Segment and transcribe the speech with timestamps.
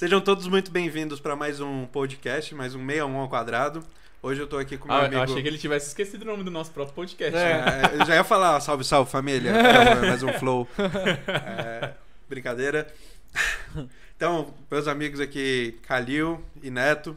[0.00, 3.84] Sejam todos muito bem-vindos para mais um podcast, mais um 61 ao quadrado.
[4.22, 5.16] Hoje eu tô aqui com meu Ah, amigo.
[5.16, 7.36] eu achei que ele tivesse esquecido o nome do nosso próprio podcast.
[7.36, 7.82] É, né?
[8.00, 9.50] eu já ia falar, salve, salve família.
[9.50, 10.66] É, mais um flow.
[11.28, 11.92] É,
[12.26, 12.90] brincadeira.
[14.16, 17.14] Então, meus amigos aqui, Calil e Neto.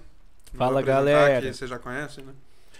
[0.53, 1.39] Fala, galera.
[1.39, 2.33] Que você já conhece, né?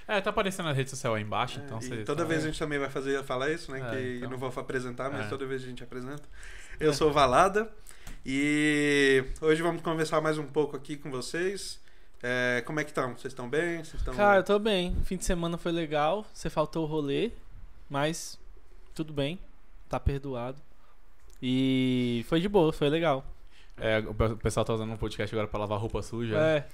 [0.05, 2.04] É, tá aparecendo na rede social aí embaixo, então É, e você.
[2.04, 3.79] toda tá- vez a gente também vai fazer, falar isso, né?
[3.79, 4.23] É, que então.
[4.23, 5.29] eu não vou apresentar, mas É.
[5.29, 6.23] toda vez a gente apresenta.
[6.77, 7.71] Eu sou o Valada
[8.26, 11.80] e hoje vamos conversar mais um pouco aqui com vocês.
[12.22, 13.18] É, como é que estão?
[13.18, 13.84] Vocês estão bem?
[13.84, 14.13] Vocês estão...
[14.16, 14.96] Cara, eu tô bem.
[15.04, 16.26] Fim de semana foi legal.
[16.34, 17.32] Você faltou o rolê,
[17.90, 18.40] mas
[18.96, 19.38] tudo bem.
[19.90, 20.62] Tá perdoado.
[21.41, 23.26] E foi de boa, foi legal.
[23.77, 26.38] É, o pe- o pessoal tá usando um podcast agora pra lavar roupa suja.
[26.38, 26.66] É.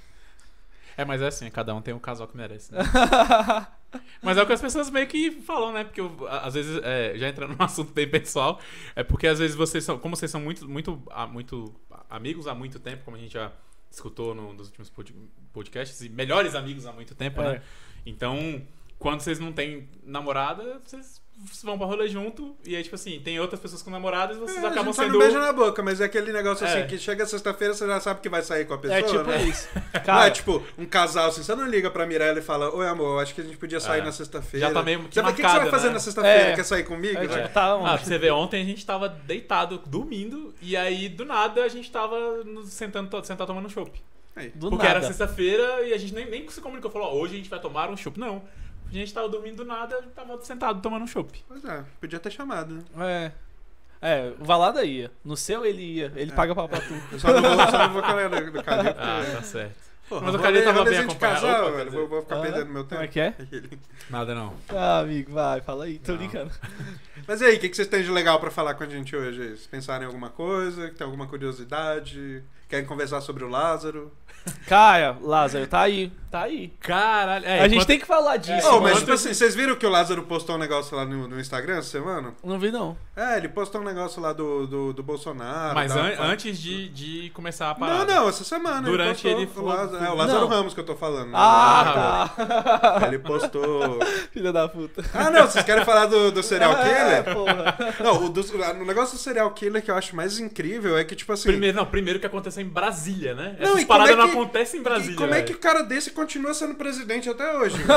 [0.99, 2.73] É, mas é assim, cada um tem o casal que merece.
[2.73, 2.79] Né?
[4.21, 5.83] mas é o que as pessoas meio que falam, né?
[5.85, 8.59] Porque eu, às vezes, é, já entrando num assunto bem pessoal,
[8.95, 11.73] é porque às vezes vocês são, como vocês são muito, muito, ah, muito
[12.09, 13.51] amigos há muito tempo, como a gente já
[13.89, 15.15] escutou no- nos últimos pod-
[15.53, 17.53] podcasts, e melhores amigos há muito tempo, É.
[17.53, 17.61] né?
[18.05, 18.61] Então,
[18.99, 21.21] quando vocês não têm namorada, vocês
[21.63, 24.57] vão pra rolê junto, e aí, tipo assim, tem outras pessoas com namoradas e vocês
[24.57, 25.11] É, a acabam gente só sendo.
[25.13, 26.85] não beija na boca, mas é aquele negócio assim É.
[26.85, 29.41] que chega sexta-feira você já sabe que vai sair com a pessoa, É tipo né?
[29.43, 29.67] isso.
[29.75, 32.87] Não é Cara, tipo um casal assim, você não liga pra Mirella e fala, oi
[32.87, 34.03] amor, acho que a gente podia sair É.
[34.03, 34.67] na sexta-feira.
[34.67, 35.93] Já tá meio que fala, o que, que você vai fazer né?
[35.93, 36.39] na sexta-feira?
[36.51, 36.55] É.
[36.55, 37.17] Quer sair comigo?
[37.17, 41.09] é, tipo, tá Ah, pra você ver, ontem a gente tava deitado, dormindo, e aí
[41.09, 43.91] do nada a gente tava nos- sentando, sentado tomando chopp.
[44.35, 44.49] Aí.
[44.55, 44.99] Do Porque nada.
[44.99, 47.59] era sexta-feira e a gente nem, nem se comunicou, falou, ó, hoje a gente vai
[47.59, 48.17] tomar um chopp.
[48.19, 48.41] Não.
[48.89, 51.43] A gente tava dormindo do nada, tava sentado tomando um chopp.
[51.47, 52.83] Pois é, podia ter chamado, né?
[52.97, 53.31] É.
[54.01, 55.11] É, o Valada ia.
[55.25, 56.11] No seu ele ia.
[56.15, 56.35] Ele É.
[56.35, 56.93] paga pau pra tu.
[57.11, 58.91] Eu só não vou, só não vou a galera do Calil.
[58.97, 59.75] Ah, tá certo.
[60.07, 61.41] Porra, Mas o Calil tava bem acompanhado.
[61.41, 61.91] casal, Opa, velho.
[61.91, 62.89] Vou, vou ficar Ah, perdendo meu tempo.
[62.95, 63.35] Como é que é?
[64.09, 64.53] Nada não.
[64.69, 65.99] Ah, amigo, vai, fala aí.
[65.99, 66.17] Tô Não.
[66.19, 66.51] brincando.
[67.27, 69.15] Mas e aí, o que, que vocês têm de legal pra falar com a gente
[69.15, 69.37] hoje?
[69.49, 70.89] Vocês pensaram em alguma coisa?
[70.97, 72.43] Tem alguma curiosidade?
[72.67, 74.11] Querem conversar sobre o Lázaro?
[74.67, 76.11] Cara, Lázaro, tá aí.
[76.31, 76.71] Tá aí.
[76.79, 77.43] Caralho.
[77.45, 78.67] É, a gente tem que falar disso.
[78.69, 81.27] Oh, Sim, mas tipo assim, vocês viram que o Lázaro postou um negócio lá no,
[81.27, 82.33] no Instagram essa semana?
[82.43, 82.95] Não vi, não.
[83.15, 85.73] É, ele postou um negócio lá do, do, do Bolsonaro.
[85.75, 86.25] Mas an- tal.
[86.27, 88.05] antes de, de começar a Não, parada.
[88.13, 88.83] não, essa semana.
[88.83, 89.63] Durante ele ele postou.
[89.63, 90.47] o foi- Lázaro, é, o Lázaro Não.
[90.47, 91.25] Ramos que eu tô falando.
[91.27, 91.33] né?
[91.35, 93.07] Ah, tá.
[93.07, 93.99] Ele postou.
[94.31, 95.03] Filha da puta.
[95.13, 96.75] Ah, não, vocês querem falar do, do serial É,
[97.09, 97.23] killer?
[97.35, 97.77] porra.
[98.03, 101.15] Não, o, do, o negócio do serial killer que eu acho mais incrível é que,
[101.15, 101.49] tipo assim.
[101.49, 103.55] Primeiro, não, primeiro que aconteceu em Brasília, né?
[103.59, 105.13] Não, Essas e como paradas é não que- acontecem em Brasília.
[105.13, 105.57] e como é que velho.
[105.57, 107.75] o cara desse continua sendo presidente até hoje?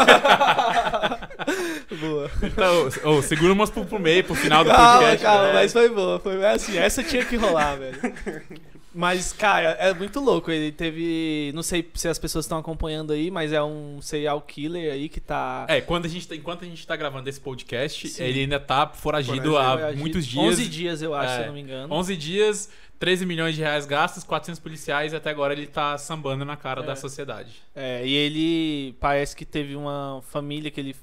[2.00, 2.30] Boa.
[2.42, 5.22] Então, ô, segura umas pro, pro meio, pro final do Calma, podcast.
[5.24, 5.52] calma, né?
[5.54, 6.18] mas foi boa.
[6.20, 7.98] Foi assim, essa tinha que rolar, velho.
[8.94, 10.50] Mas, cara, é muito louco.
[10.50, 11.50] Ele teve.
[11.54, 15.20] Não sei se as pessoas estão acompanhando aí, mas é um serial killer aí que
[15.20, 15.64] tá.
[15.68, 18.22] É, quando a gente, tá- enquanto a gente tá gravando esse podcast, Sim.
[18.24, 20.44] ele ainda tá foragido Foragido, há Foi muitos dias.
[20.44, 21.36] 11 dias, eu acho, É.
[21.36, 21.94] se eu não me engano.
[21.94, 26.44] 11 dias, 13 milhões de reais gastos, 400 policiais e até agora ele tá sambando
[26.44, 26.86] na cara É.
[26.86, 27.62] da sociedade.
[27.74, 30.94] É, e ele parece que teve uma família que ele,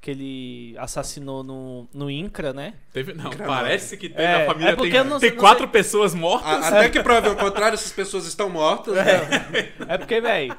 [0.00, 2.72] que ele assassinou no, no INCRA, né?
[2.90, 3.60] Teve, não, Gramado.
[3.64, 6.14] parece que teve, É, a família é porque tem, não- tem não quatro sei- pessoas
[6.14, 6.50] mortas.
[6.64, 8.94] A- até que prove o contrário, essas pessoas estão mortas.
[8.94, 9.04] né?
[9.86, 10.56] É porque, velho,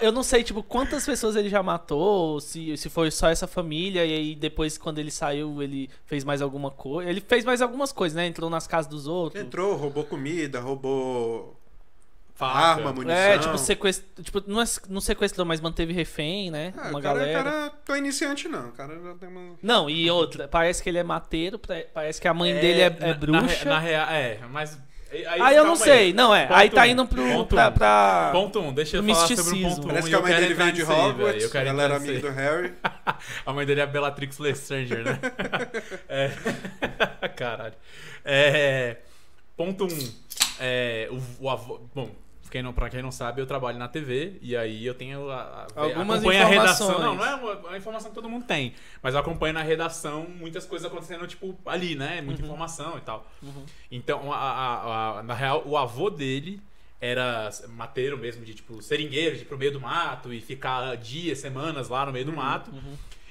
[0.00, 3.46] eu não sei, tipo, quantas pessoas ele já matou, ou se, se foi só essa
[3.46, 7.10] família, e aí depois, quando ele saiu, ele fez mais alguma coisa.
[7.10, 8.26] Ele fez mais algumas coisas, né?
[8.26, 9.42] Entrou nas casas dos outros.
[9.44, 11.57] Entrou, roubou comida, roubou
[12.38, 12.56] Faca.
[12.58, 13.16] arma, munição.
[13.18, 14.02] É, tipo, sequest...
[14.22, 16.72] tipo não, é, não sequestrou, mas manteve refém, né?
[16.78, 17.40] Ah, uma o cara, galera.
[17.40, 19.56] o cara tô iniciante não, o cara já tem uma...
[19.60, 22.80] Não, e outra, parece que ele é mateiro, pa- parece que a mãe É, dele
[22.80, 23.46] é, é na- na bruxa.
[23.56, 24.78] re- Na, real, é, mas.
[25.10, 26.46] Aí, Aí eu não sei, não é.
[26.50, 27.72] aí Ponto tá um, indo pro, ponto pra, um.
[27.72, 29.70] pra- Ponto 1, um, deixa eu Do falar sobre o misticismo.
[29.70, 29.84] ponto 1.
[29.84, 31.68] Um, Parece e que a eu mãe quero dele veio de aí, Hogwarts, eu quero
[31.70, 32.34] ela era amiga do aí.
[32.34, 32.74] Harry.
[33.46, 35.18] A mãe dele é a Bellatrix Lestrange, né?
[36.10, 36.30] é.
[37.36, 37.74] Caralho.
[38.24, 38.96] É,
[39.56, 39.88] Ponto 1.
[39.88, 40.12] Um,
[40.60, 41.80] é, o, o avô.
[41.94, 42.10] Bom,
[42.48, 45.66] quem não, pra quem não sabe, eu trabalho na TV e aí eu tenho a,
[45.76, 46.98] a, Algumas acompanho a redação.
[47.00, 48.74] Não, não é uma, uma informação que todo mundo tem.
[49.02, 52.20] Mas eu acompanho na redação muitas coisas acontecendo, tipo, ali, né?
[52.20, 52.48] Muita Uhum.
[52.48, 53.26] informação e tal.
[53.42, 53.64] Uhum.
[53.90, 56.60] Então, a- na real, o avô dele
[57.00, 61.38] era mateiro mesmo, de tipo, seringueiro, de ir pro meio do mato e ficar dias,
[61.38, 62.72] semanas lá no meio do mato.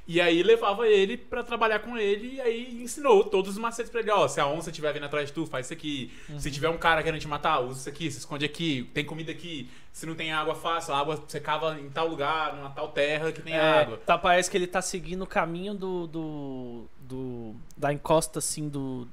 [0.08, 4.00] E aí levava ele pra trabalhar com ele e aí ensinou todos os macetes pra
[4.00, 4.10] ele.
[4.12, 6.12] Ó, se a onça estiver vindo atrás de tu, faz isso aqui.
[6.30, 6.40] Uhum.
[6.40, 9.32] Se tiver um cara querendo te matar, usa isso aqui, se esconde aqui, tem comida
[9.34, 9.70] aqui.
[9.92, 13.32] Se não tem água, fácil, a água você cava em tal lugar, numa tal terra
[13.34, 13.98] que tem É, água.
[13.98, 19.08] tá, parece que ele tá seguindo o caminho do, do, do- da encosta assim do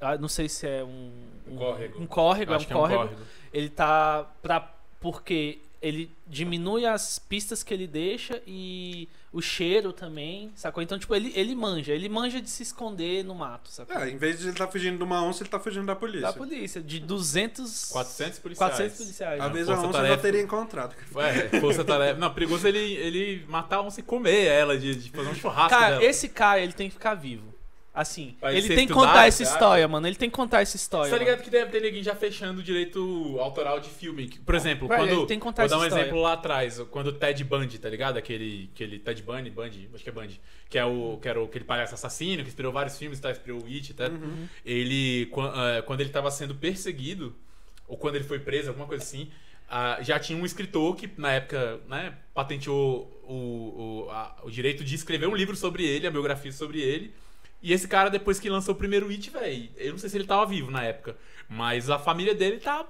[0.00, 1.10] ah, não sei se é um
[1.46, 2.02] Um córrego.
[2.02, 3.02] um córrego, é um é um córrego.
[3.02, 3.22] córrego.
[3.52, 4.60] Ele tá pra
[5.00, 10.82] porque ele diminui as pistas que ele deixa e o cheiro também, sacou?
[10.82, 11.92] Então, tipo, ele, ele manja.
[11.92, 13.96] Ele manja de se esconder no mato, sacou?
[13.96, 16.22] É, em vez de ele estar fugindo de uma onça, ele tá fugindo da polícia.
[16.26, 16.82] Da polícia.
[16.82, 17.90] De 200...
[17.90, 18.72] 400 policiais.
[18.72, 19.40] 400 policiais.
[19.40, 19.52] Às né?
[19.52, 20.22] vezes a onça já tarefa.
[20.22, 20.96] teria encontrado.
[21.16, 22.18] É, força tarefa.
[22.18, 25.70] Não, perigoso ele, ele matar a onça e comer ela, de, de fazer um churrasco
[25.70, 26.04] Cara, dela.
[26.04, 27.57] esse cara, ele tem que ficar vivo.
[28.00, 30.06] Assim, Pra ele tem que contar essa história, mano.
[30.06, 31.06] Ele tem que contar essa história.
[31.10, 31.44] Você tá ligado mano.
[31.44, 34.28] que deve ter ninguém já fechando o direito autoral de filme?
[34.46, 35.10] Por exemplo, Velho, quando.
[35.18, 36.02] ele tem que contar vou dar um história.
[36.02, 38.16] exemplo lá atrás, quando o Ted Bundy, tá ligado?
[38.16, 40.40] Aquele, aquele Ted Bundy, Bundy, acho que é Bundy,
[40.70, 43.32] que é o que era o, aquele palhaço assassino, que inspirou vários filmes, tá?
[43.32, 44.06] Inspirou o It, tá?
[44.08, 44.46] Uhum.
[44.64, 45.30] Ele,
[45.76, 47.34] eh, quando ele tava sendo perseguido,
[47.88, 49.28] ou quando ele foi preso, alguma coisa assim,
[50.02, 54.94] já tinha um escritor que na época, né, patenteou o, o, a- o direito de
[54.94, 57.12] escrever um livro sobre ele, a biografia sobre ele.
[57.62, 60.26] E esse cara, depois que lançou o primeiro It, velho, eu não sei se ele
[60.26, 61.16] tava vivo na época,
[61.48, 62.86] mas a família dele tá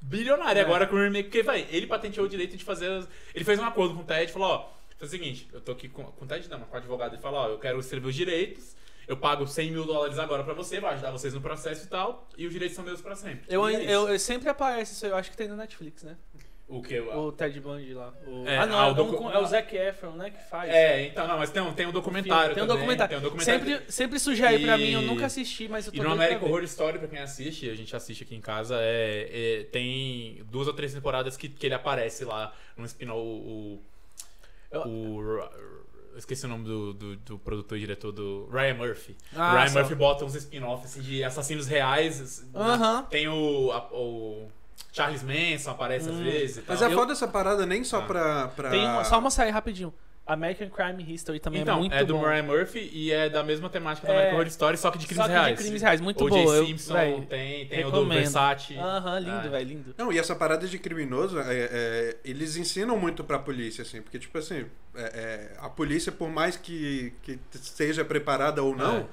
[0.00, 0.64] bilionária É.
[0.64, 2.90] agora com o remake, porque, velho, ele patenteou o direito de fazer.
[2.90, 4.68] as- Ele fez um acordo com o Ted e falou: ó,
[4.98, 7.14] faz o seguinte, eu tô aqui com, com o Ted, não, mas com o advogado,
[7.14, 8.76] ele falou: ó, eu quero escrever os direitos,
[9.08, 12.28] eu pago 100 mil dólares agora pra você, vai ajudar vocês no processo e tal,
[12.36, 13.44] e os direitos são meus pra sempre.
[13.48, 16.16] Eu, é eu, eu sempre aparece isso aí, eu acho que tem no Netflix, né?
[16.66, 16.98] O que?
[16.98, 18.12] O Ted Bundy lá.
[18.26, 20.42] O- É, ah, não, ah, é, o um docu- é o Zac Efron, né, que
[20.48, 20.70] faz.
[20.70, 22.54] É, então, não, mas tem um, tem um documentário.
[22.54, 23.10] Tem um também, documentário.
[23.10, 23.60] Tem um documentário.
[23.66, 26.48] Sempre, sempre sugere pra mim, eu E- nunca assisti, mas eu tô E no American.
[26.48, 30.66] Horror Story, pra quem assiste, a gente assiste aqui em casa, é, é- tem duas
[30.66, 33.18] ou três temporadas que, que ele aparece lá no spin-off.
[33.20, 33.78] O,
[34.72, 35.32] Eu- o, o-
[36.12, 39.14] eu esqueci o nome do, do, do produtor e diretor do Ryan Murphy.
[39.36, 39.78] Ah, Ryan só.
[39.80, 42.40] Murphy bota uns spin-offs assim, de assassinos reais.
[42.42, 42.48] né?
[42.54, 43.02] Aham.
[43.10, 44.48] Tem o, a- o
[44.94, 46.22] Charles Manson aparece às Hum.
[46.22, 46.56] vezes.
[46.58, 48.02] e Mas é foda essa parada nem só Ah.
[48.02, 48.70] pra, pra...
[48.70, 49.92] Tem uma, só uma série rapidinho.
[50.26, 52.24] American Crime History também então, é muito é do bom.
[52.24, 54.16] Ryan Murphy e é da mesma temática da É.
[54.16, 55.58] American Horror Story, só que de crimes Só que reais.
[55.58, 56.54] de crimes reais, muito o boa.
[56.56, 58.18] eu- Simpson véi, tem, tem o do recomendo.
[58.20, 58.74] Versace.
[58.78, 59.50] Aham, lindo, É.
[59.50, 59.94] velho, lindo.
[59.98, 64.18] Não, e essa parada de criminoso, é, é, eles ensinam muito pra polícia, assim, porque,
[64.18, 64.64] tipo assim,
[64.94, 69.06] é, é, a polícia, por mais que, que esteja preparada ou não, É.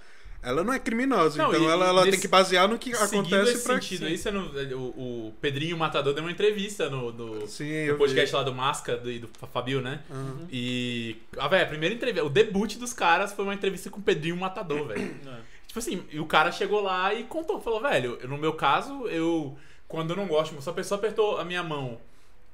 [0.44, 1.38] ela não é criminosa.
[1.38, 4.06] Não, então e- ela, ela tem que basear no que acontece esse pra sentido, sim.
[4.08, 8.32] aí você não, o, o Pedrinho Matador deu uma entrevista no, no, Sim, no podcast
[8.32, 8.36] vi.
[8.38, 10.02] lá do Masca do, e do Fabio, né?
[10.10, 10.48] Aham.
[10.52, 11.18] E.
[11.38, 12.26] Ah, velho, a primeira entrevista.
[12.26, 15.16] O debut dos caras foi uma entrevista com o Pedrinho Matador, velho.
[15.68, 19.58] Tipo assim, e o cara chegou lá e contou, falou, velho, no meu caso, eu.
[19.88, 21.98] Quando eu não gosto, se a pessoa apertou a minha mão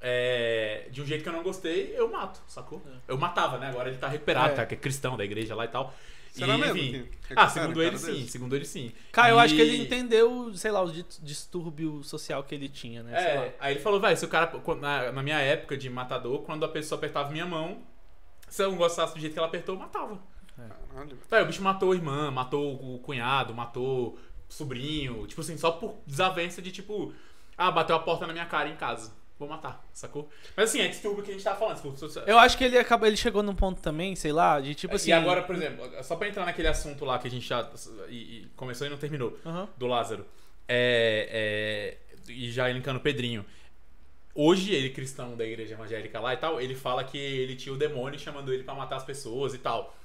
[0.01, 2.81] é, de um jeito que eu não gostei, eu mato, sacou?
[3.07, 3.69] Eu matava, né?
[3.69, 4.55] Agora ele tá recuperado, É.
[4.55, 4.65] tá?
[4.65, 5.93] Que é cristão da igreja lá e tal.
[6.31, 6.91] Será e, mesmo enfim.
[6.91, 8.27] que- que ah, segundo ele sim, desse?
[8.29, 8.91] segundo ele sim.
[9.11, 12.69] Cara, eu acho que E- ele entendeu, sei lá, o dis- distúrbio social que ele
[12.69, 13.19] tinha, né?
[13.21, 13.45] sei lá.
[13.45, 16.63] É, aí ele falou, velho, se o cara, na, na minha época de matador, quando
[16.65, 17.79] a pessoa apertava minha mão,
[18.49, 20.19] se eu não gostasse do jeito que ela apertou, eu matava.
[20.55, 21.17] Caralho.
[21.29, 24.17] Velho, o bicho matou a irmã, matou o cunhado, matou
[24.49, 27.13] o sobrinho, tipo assim, só por desavença de tipo,
[27.57, 29.11] ah, bateu a porta na minha cara em casa.
[29.39, 30.29] Vou matar, sacou?
[30.55, 31.75] Mas assim, é distúrbio que a gente tava falando.
[31.77, 34.95] Tipo, Eu acho que ele acabou, ele chegou num ponto também, sei lá, de tipo
[34.95, 35.09] assim.
[35.09, 37.69] e agora, por exemplo, só pra entrar naquele assunto lá que a gente já
[38.09, 39.69] e, e começou e não terminou, Aham.
[39.77, 40.25] do Lázaro,
[40.67, 41.97] é,
[42.27, 43.45] é, e já elencando o Pedrinho.
[44.33, 47.77] Hoje, ele cristão da igreja evangélica lá e tal, ele fala que ele tinha o
[47.77, 49.95] demônio chamando ele pra matar as pessoas e tal.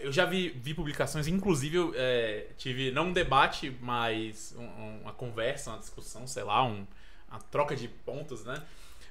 [0.00, 5.12] Eu já vi, vi publicações, inclusive eu é, tive, não um debate, mas um- uma
[5.12, 6.86] conversa, uma discussão, sei lá, um-
[7.34, 8.62] uma troca de pontos, né?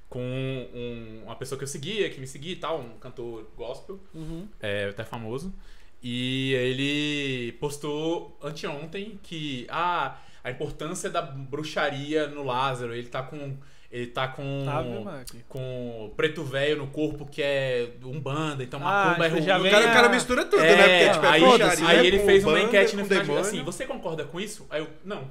[0.09, 3.99] Com um- uma pessoa que eu seguia, que me seguia e tal, um cantor gospel,
[4.13, 4.47] Uhum.
[4.61, 5.53] é, até famoso.
[6.01, 12.93] E ele postou anteontem que ah, a importância da bruxaria no Lázaro.
[12.93, 13.55] Ele tá com.
[13.89, 14.65] Ele tá com.
[14.67, 15.25] Ave Maria.
[15.47, 19.47] com preto velho no corpo que é umbanda, então Ah, macumba é tipo, ruim.
[19.47, 20.83] já O cara, o cara a- mistura tudo, É, né?
[20.99, 23.41] Porque tipo, é aí, aí ele com fez uma enquete no final, demônio.
[23.41, 24.65] assim, você concorda com isso?
[24.69, 25.29] Aí eu, não.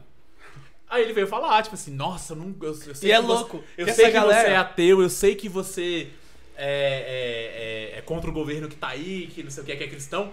[0.92, 3.22] Aí ele veio falar, tipo assim, nossa, eu não, eu, eu sei E é que
[3.22, 3.64] você- louco.
[3.78, 4.42] eu sei que galera...
[4.48, 6.08] você é ateu, eu sei que você
[6.54, 9.74] é, é- é- é contra o governo que tá aí, que não sei o que,
[9.74, 10.30] que é cristão,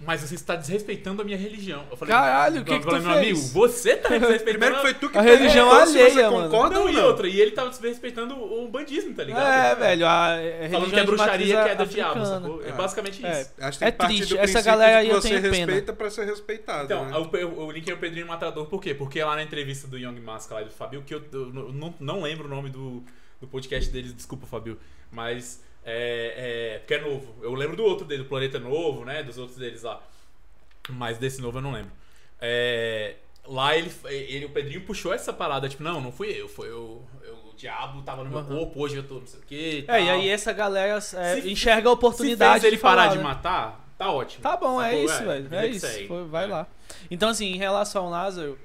[0.00, 1.84] mas você está desrespeitando a minha religião.
[1.90, 3.26] Eu falei, Caralho, o que eu que falei, tu meu fez?
[3.38, 6.30] amigo, você tá desrespeitando Primeiro que foi tu que A religião perguntou se você alheia,
[6.30, 6.44] mano.
[6.50, 7.04] concorda Não, ou e não.
[7.06, 9.46] outra, e ele tava desrespeitando o bandismo, tá ligado?
[9.46, 12.62] É, velho, a, religião Falando que é bruxaria que é do diabo, sacou?
[12.64, 12.72] É É.
[12.72, 13.40] basicamente É.
[13.42, 13.50] isso.
[13.60, 15.56] Acho que É triste, do essa galera aí eu você tenho pena.
[15.56, 17.12] respeita pra ser respeitado, Então, né?
[17.16, 18.94] eu, eu, eu linkei o Pedrinho Matador por quê?
[18.94, 21.94] Porque lá na entrevista do Young Mask lá e do Fabio, que eu, eu não,
[22.00, 23.02] não lembro o nome do,
[23.40, 24.78] do podcast deles, desculpa, Fabio,
[25.12, 26.78] mas é, é.
[26.78, 27.34] Porque é novo.
[27.42, 29.22] Eu lembro do outro dele, do Planeta Novo, né?
[29.22, 30.00] Dos outros deles lá.
[30.88, 31.92] Mas desse novo eu não lembro.
[32.40, 36.68] É, lá ele, ele, o Pedrinho puxou essa parada, tipo, não, não fui eu, foi
[36.68, 38.46] eu, eu- o diabo tava no meu Uhum.
[38.46, 39.84] corpo, hoje eu tô não sei o quê.
[39.86, 42.96] É, e aí essa galera é, Se- enxerga a Se oportunidade fez ele de falar,
[43.02, 43.22] parar de né?
[43.24, 44.42] matar, tá ótimo.
[44.42, 45.42] Tá bom, é isso, velho.
[45.42, 46.06] vida É que isso.
[46.08, 46.46] Foi- vai É.
[46.46, 46.66] lá.
[47.10, 48.58] Então, assim, em relação ao Lázaro,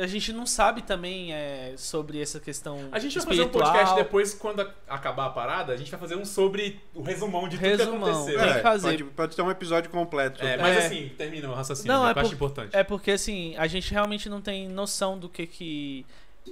[0.00, 3.72] a gente não sabe também é, sobre essa questão A gente vai fazer um espiritual.
[3.72, 7.48] podcast depois, quando a- acabar a parada, a gente vai fazer um sobre o resumão
[7.48, 7.98] de tudo Resumão.
[8.00, 8.38] que aconteceu.
[8.40, 8.88] Tem É, que fazer.
[8.90, 10.44] Pode, pode ter um episódio completo.
[10.44, 10.86] É, mas É.
[10.86, 12.76] assim, termina o raciocínio, Não, é acho por- importante.
[12.76, 16.06] É porque assim, a gente realmente não tem noção do que que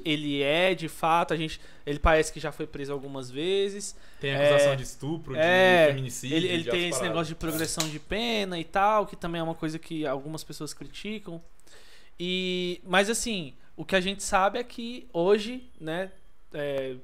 [0.04, 1.32] ele é de fato.
[1.32, 3.96] A gente, ele parece que já foi preso algumas vezes.
[4.20, 6.36] Tem acusação é, de estupro, de é, feminicídio.
[6.36, 7.08] Ele, ele de tem esse paradas.
[7.08, 10.74] negócio de progressão de pena e tal, que também é uma coisa que algumas pessoas
[10.74, 11.40] criticam.
[12.18, 16.10] E, mas assim, o que a gente sabe é que hoje, né,
[16.52, 16.96] é,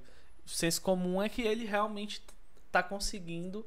[0.45, 2.23] o senso comum é que ele realmente
[2.71, 3.65] tá conseguindo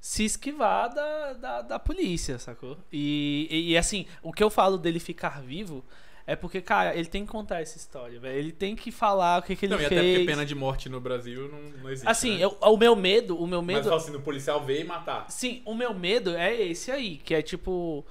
[0.00, 2.76] se esquivar da, da, da polícia, sacou?
[2.92, 5.84] E, e, e, assim, o que eu falo dele ficar vivo
[6.26, 8.38] é porque, cara, ele tem que contar essa história, velho.
[8.38, 10.00] Ele tem que falar o que, que ele Não, e fez.
[10.00, 12.08] até porque pena de morte no Brasil não, não existe.
[12.08, 12.44] Assim, né?
[12.44, 15.30] eu- o meu medo, o meu Mas medo fala assim, no policial ver e matar.
[15.30, 18.04] Sim, o meu medo é esse aí, que é tipo.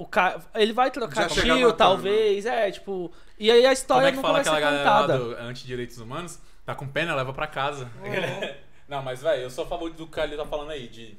[0.00, 3.12] O cara, ele vai trocar Já tio, talvez, é, tipo.
[3.38, 6.40] E aí a Como história é que não fala aquela galera do anti-direitos humanos?
[6.64, 7.84] Tá com pena, leva pra casa.
[8.02, 8.54] Uhum.
[8.88, 11.18] não, mas, velho, eu sou a favor do que ele tá falando aí, de,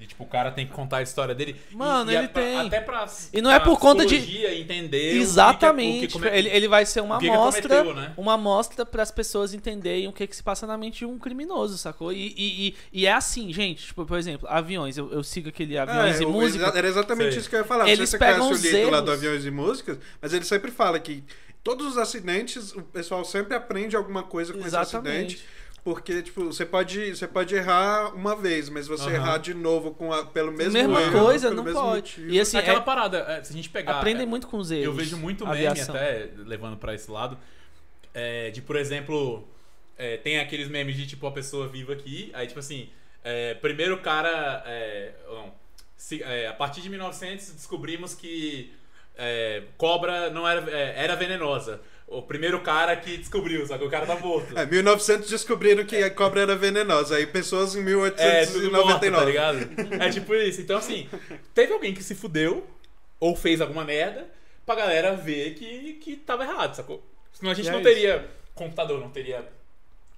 [0.00, 1.54] de, tipo, o cara tem que contar a história dele.
[1.70, 2.58] E- Mano, e ele é pra- tem.
[2.68, 3.06] Até pra.
[3.34, 4.96] E não é por conta de- psicologia entender.
[4.96, 5.98] o que é- Exatamente.
[5.98, 7.84] o que- como é ele, ele vai ser uma amostra.
[7.84, 8.14] né?
[8.16, 11.18] Uma amostra para as pessoas entenderem o que, que se passa na mente de um
[11.18, 12.10] criminoso, sacou?
[12.12, 13.88] E, e, e, e é assim, gente.
[13.88, 14.96] Tipo, por exemplo, aviões.
[14.96, 16.72] Eu, eu sigo aquele aviões É, e música.
[16.74, 17.40] Era exatamente Sei.
[17.40, 17.86] isso que eu ia falar.
[17.86, 19.10] Eles Você pegam conhece o os livro lá do.
[19.12, 21.22] Aviões e Músicas, mas ele sempre fala que
[21.62, 25.34] todos os acidentes, o pessoal sempre aprende alguma coisa com esse Exatamente.
[25.36, 25.59] acidente.
[25.82, 29.14] Porque, tipo, você pode, você pode errar uma vez, mas você Aham.
[29.14, 31.96] errar de novo com a, pelo mesmo Mesma erro, coisa, pelo não mesmo pode.
[31.96, 32.30] motivo.
[32.30, 33.96] E assim, Aquela é- parada, é, se a gente pegar.
[33.98, 34.84] aprendem é, muito com os erros.
[34.84, 35.94] Eu vejo muito meme aviação.
[35.94, 37.38] até, levando pra esse lado,
[38.12, 39.48] é, de, por exemplo,
[39.96, 42.90] é, tem aqueles memes de, tipo, a pessoa viva aqui, aí, tipo assim,
[43.24, 45.52] é, primeiro cara, é, não,
[45.96, 48.72] se- é, a partir de 1900 descobrimos que
[49.16, 51.80] é, cobra não era, é, era venenosa.
[52.06, 54.58] O primeiro cara que descobriu, só que o cara tá morto.
[54.58, 59.00] É, 1900 descobriram que a cobra era venenosa, aí pessoas em É, tudo morto, tá
[59.00, 59.26] 1899.
[59.30, 60.02] ligado?
[60.02, 60.60] É tipo isso.
[60.60, 61.08] Então, assim,
[61.54, 62.66] teve alguém que se fudeu
[63.20, 64.26] ou fez alguma merda
[64.66, 67.00] pra galera ver que, que tava errado, sacou?
[67.32, 67.88] Senão a gente E é não isso.
[67.88, 69.48] teria computador, não teria.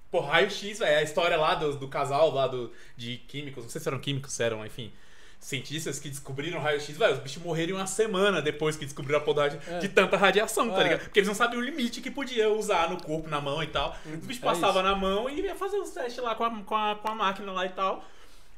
[0.09, 3.79] Pô, raio-x, velho, a história lá do, do casal lá do, de químicos, não sei
[3.81, 4.91] se eram químicos, se eram, enfim,
[5.43, 9.59] cientistas que descobriram raio-x, velho, os bichos morreram uma semana depois que descobriram a podagem
[9.67, 9.79] É.
[9.79, 10.83] de tanta radiação, tá É.
[10.83, 10.99] ligado?
[11.01, 13.95] Porque eles não sabiam o limite que podia usar no corpo, na mão e tal.
[14.05, 16.75] Os bichos É passavam na mão e ia fazer os testes lá com a, com
[16.75, 18.03] a, com a máquina lá e tal.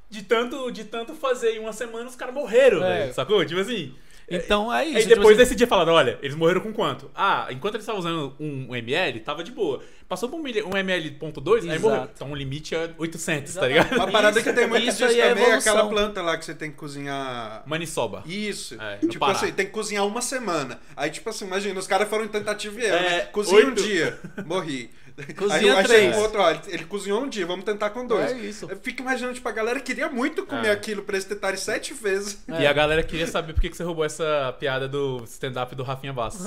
[0.09, 2.99] De tanto, de tanto fazer em uma semana, os caras morreram, É.
[2.99, 3.43] velho, sacou?
[3.43, 3.93] Tipo assim.
[4.29, 4.97] Então é isso.
[4.97, 7.11] Aí tipo depois assim, desse dia falaram, olha, eles morreram com quanto?
[7.13, 9.81] Ah, enquanto eles estavam usando um, um ml, tava de boa.
[10.07, 11.89] Passou pra um, um ml ponto dois, aí Exato.
[11.89, 12.09] morreu.
[12.13, 13.83] Então o limite é 800, tá Exatamente.
[13.83, 13.95] ligado?
[13.97, 16.37] Uma parada Isso- que tem muito isso disso aí é também é aquela planta lá
[16.37, 17.63] que você tem que cozinhar.
[17.65, 18.23] Maniçoba.
[18.25, 18.79] Isso.
[18.79, 19.31] É, tipo Pará.
[19.33, 20.79] assim, tem que cozinhar uma semana.
[20.95, 23.19] Aí, tipo assim, imagina, os caras foram em tentativa e erro, É, né?
[23.31, 24.91] Cozinha um dia, morri.
[25.37, 26.15] Cozinha aí, três.
[26.15, 28.31] um outro, ó, ele, ele cozinhou um dia, vamos tentar com dois.
[28.31, 28.67] É isso.
[28.69, 30.71] Eu fico imaginando, tipo, a galera queria muito comer É.
[30.71, 32.43] aquilo pra eles tentarem sete vezes.
[32.49, 35.83] E a galera queria saber por que que você roubou essa piada do stand-up do
[35.83, 36.45] Rafinha Bastos.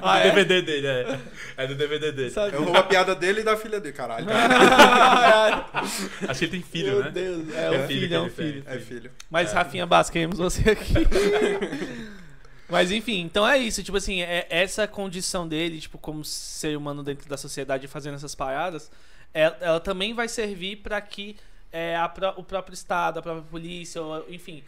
[0.00, 0.30] Ah, do é?
[0.30, 1.18] DVD dele, é.
[1.56, 2.30] É do DVD dele.
[2.30, 2.54] Sabe?
[2.54, 4.26] Eu roubo a piada dele e da filha dele, caralho.
[6.28, 7.10] Acho que ele tem filho, Meu né?
[7.10, 8.62] Deus, é, É um filho filho, é um filho.
[8.66, 9.10] É filho.
[9.30, 10.94] Mas Rafinha Bastos, queremos você aqui.
[12.68, 17.02] Mas enfim, então é isso, tipo assim, é essa condição dele, tipo, como ser humano
[17.02, 18.90] dentro da sociedade fazendo essas paradas,
[19.32, 21.36] ela, ela também vai servir para que
[21.72, 22.06] é, a
[22.36, 24.64] o próprio Estado, a própria polícia, ou, enfim,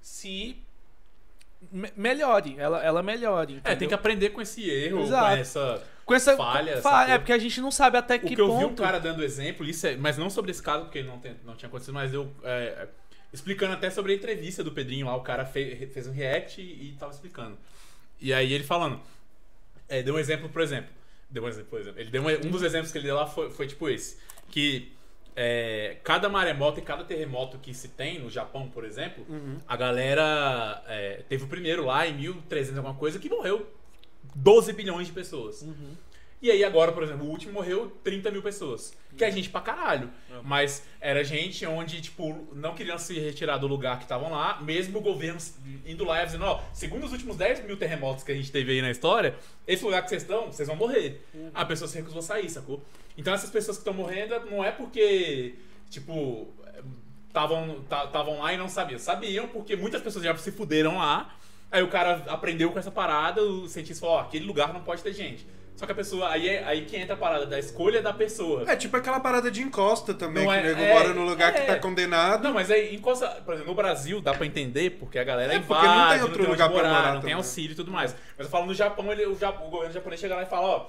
[0.00, 0.56] se
[1.72, 3.54] me- melhore, ela, ela melhore.
[3.54, 3.78] É, entendeu?
[3.78, 5.26] tem que aprender com esse erro, Exato.
[5.34, 5.82] com essa.
[6.04, 8.46] Com essa falha, falha, é porque a gente não sabe até O que, que, eu
[8.46, 8.58] ponto.
[8.60, 11.36] vi um cara dando exemplo, isso é, mas não sobre esse caso, porque não, tem-
[11.44, 12.32] não tinha acontecido, mas eu.
[12.44, 12.88] é,
[13.32, 16.90] explicando até sobre a entrevista do Pedrinho lá, o cara fe- fez um react e,
[16.90, 17.56] e tava explicando.
[18.20, 19.00] E aí ele falando.
[19.88, 20.90] é, deu um exemplo, por exemplo.
[21.30, 22.00] Deu um exemplo, por exemplo.
[22.00, 24.18] Ele deu um, um dos exemplos que ele deu lá foi, foi tipo esse.
[24.50, 24.92] Que
[25.36, 29.24] é, cada maremoto e cada terremoto que se tem no Japão, por exemplo,
[29.68, 33.70] a galera é, teve o primeiro lá em 1300 alguma coisa que morreu
[34.34, 35.62] 12 bilhões de pessoas.
[35.62, 35.92] Uhum.
[36.40, 38.92] E aí agora, por exemplo, o último morreu 30 mil pessoas.
[39.16, 40.10] Que é gente pra caralho.
[40.44, 44.98] Mas era gente onde, tipo, não queriam se retirar do lugar que estavam lá, mesmo
[44.98, 45.40] o governo
[45.84, 48.72] indo lá e dizendo, ó, segundo os últimos 10 mil terremotos que a gente teve
[48.72, 49.34] aí na história,
[49.66, 51.26] esse lugar que vocês estão, vocês vão morrer.
[51.52, 52.80] A pessoa se recusou a sair, sacou?
[53.16, 55.56] Então essas pessoas que estão morrendo não é porque,
[55.90, 56.46] tipo,
[57.26, 58.98] estavam estavam lá e não sabiam.
[59.00, 61.34] Sabiam porque muitas pessoas já se fuderam lá.
[61.70, 65.02] Aí o cara aprendeu com essa parada, o cientista falou, ó, aquele lugar não pode
[65.02, 65.46] ter gente.
[65.78, 66.28] Só que a pessoa.
[66.30, 68.64] Aí, é- aí que entra a parada da escolha da pessoa.
[68.66, 71.24] É tipo aquela parada de encosta também, Não que é- o nego é- mora no
[71.24, 71.66] lugar que é.
[71.66, 72.42] tá condenado.
[72.42, 75.60] Não, mas aí, encosta, por exemplo, no Brasil dá pra entender porque a galera É,
[75.60, 77.34] porque invade, não tem outro onde lugar pra morar, morar não tem também.
[77.34, 78.12] auxílio e tudo mais.
[78.36, 80.66] Mas eu falo no Japão, ele, o, Japão, o governo japonês chega lá e fala,
[80.66, 80.86] ó,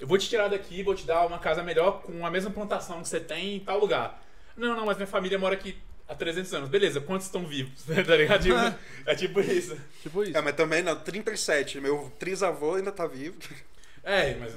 [0.00, 3.02] eu vou te tirar daqui, vou te dar uma casa melhor com a mesma plantação
[3.02, 4.22] que você tem em tal lugar.
[4.56, 5.76] Não, não, mas minha família mora aqui
[6.08, 6.70] há 300 anos.
[6.70, 7.82] Beleza, quantos estão vivos?
[7.84, 8.42] tá ligado?
[8.42, 8.56] Tipo,
[9.04, 9.76] é tipo isso.
[10.02, 10.34] Tipo isso.
[10.34, 11.78] É, mas também não, 37.
[11.78, 13.36] Meu trisavô ainda tá vivo.
[14.02, 14.54] É, mas.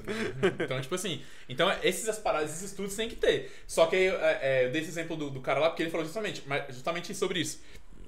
[0.63, 1.21] Então, tipo assim.
[1.49, 3.51] Então, esses as paradas, esses estudos tem que ter.
[3.67, 5.91] Só que aí, é, é, eu dei esse exemplo do, do cara lá, porque ele
[5.91, 7.61] falou justamente, justamente sobre isso.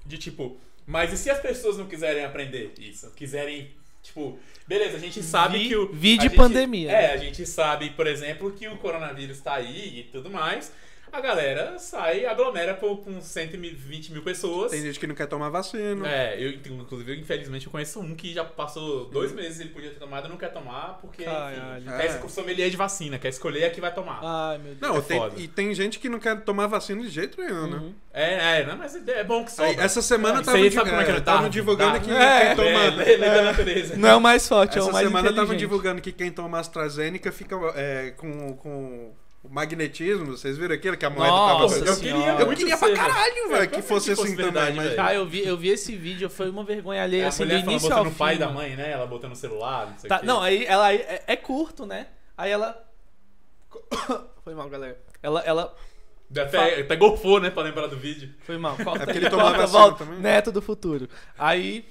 [0.06, 3.12] De tipo, mas e se as pessoas não quiserem aprender isso?
[3.12, 3.72] Quiserem.
[4.04, 4.38] Tipo,
[4.68, 5.92] beleza, a gente sabe Vi- que o.
[5.92, 6.92] vi de gente- pandemia.
[6.92, 10.72] É, a gente sabe, por exemplo, que o coronavírus tá aí e tudo mais.
[11.16, 14.72] A galera sai, aglomera com, com 120 mil pessoas.
[14.72, 16.06] Tem gente que não quer tomar vacina.
[16.08, 20.00] É, eu, inclusive, infelizmente, eu conheço um que já passou dois meses ele podia ter
[20.00, 21.78] tomado e não quer tomar porque, Caralho.
[21.84, 21.98] enfim, É.
[22.20, 24.20] quer sommelier de vacina, quer escolher a que vai tomar.
[24.22, 24.82] Ai, meu Deus.
[24.82, 25.34] Não, É tem- foda.
[25.40, 27.78] e tem gente que não quer tomar vacina de jeito nenhum, né?
[27.78, 27.94] Uhum.
[28.14, 29.72] É, é, não, mas é bom que sobra.
[29.72, 31.20] Aí, essa semana tava, aí sabe como é que é, é?
[31.22, 32.06] tavam Darwin, divulgando Darwin.
[32.08, 33.04] que É, quem toma.
[33.04, 33.96] É, da natureza.
[33.96, 35.60] Não é o mais forte, é Essa o mais semana estavam inteligente.
[35.70, 39.14] divulgando que quem toma AstraZeneca fica é, com, com
[39.50, 40.28] o magnetismo.
[40.38, 40.98] Vocês viram aquilo?
[40.98, 41.92] Que a moeda Nossa tava.
[41.92, 43.70] eu queria, Eu queria pra caralho, velho.
[43.70, 44.36] que fosse assim também.
[44.46, 44.90] verdade, Mas...
[44.90, 45.02] velho.
[45.02, 47.54] Ah, eu vi, eu vi esse vídeo, foi uma vergonha alheia, É, a assim, do
[47.56, 48.12] início ao fim.
[48.12, 48.92] o pai da mãe, né?
[48.92, 50.26] Ela botando no celular, não sei Tá, o quê.
[50.26, 52.08] não, aí ela é, é curto, né?
[52.38, 52.84] Aí ela.
[54.44, 54.98] Foi mal, galera.
[55.24, 55.42] Ela.
[55.42, 55.76] ela
[56.38, 58.34] Até, até golfou, né, pra lembrar do vídeo.
[58.46, 58.76] foi mal.
[58.78, 60.04] Corta, É porque ele tomava volta.
[60.06, 60.20] também?
[60.20, 61.08] Neto do futuro.
[61.38, 61.86] Aí,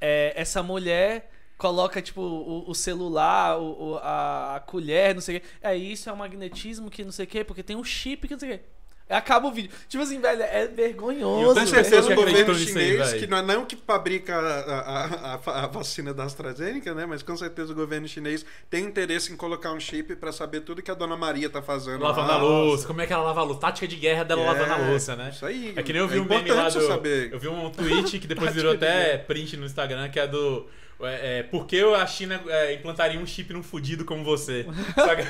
[0.00, 1.30] é, essa mulher
[1.62, 5.46] coloca, tipo, o, o celular, o, o- a, a colher, não sei o quê.
[5.62, 8.34] É isso, é o magnetismo que não sei o quê, porque tem um chip que
[8.34, 8.64] não sei o quê.
[9.10, 9.70] Acaba o vídeo.
[9.88, 11.42] Tipo assim, velho, é vergonhoso.
[11.42, 13.18] Eu Com tenho certeza pessoas o que governo aí, chinês, velho.
[13.20, 17.04] que não é não que fabrica a, a, a- a vacina da AstraZeneca, né?
[17.04, 20.80] Mas com certeza o governo chinês tem interesse em colocar um chip pra saber tudo
[20.80, 22.02] que a dona Maria tá fazendo.
[22.02, 22.34] Lavando lá.
[22.34, 23.60] a louça, como é que ela lava a louça?
[23.60, 25.30] Tática de guerra dela É, lavando a louça, né?
[25.30, 25.74] Isso aí.
[25.76, 26.78] É que nem eu vi é um meme lá do.
[26.78, 30.66] Eu vi um tweet que depois virou até print no Instagram, que é do.
[31.06, 34.66] É, é, por que a China é, implantaria um chip num fudido como você?
[34.94, 35.22] Sabe?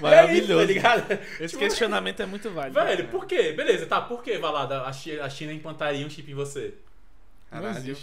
[0.00, 0.24] Maravilhoso.
[0.24, 1.12] É isso, tá ligado?
[1.40, 2.74] Esse Tipo, questionamento é muito válido.
[2.80, 3.52] Velho, por quê?
[3.52, 6.74] Beleza, tá, por que, Valada, a Chi- a China implantaria um chip em você?
[7.52, 7.96] Não Caralho.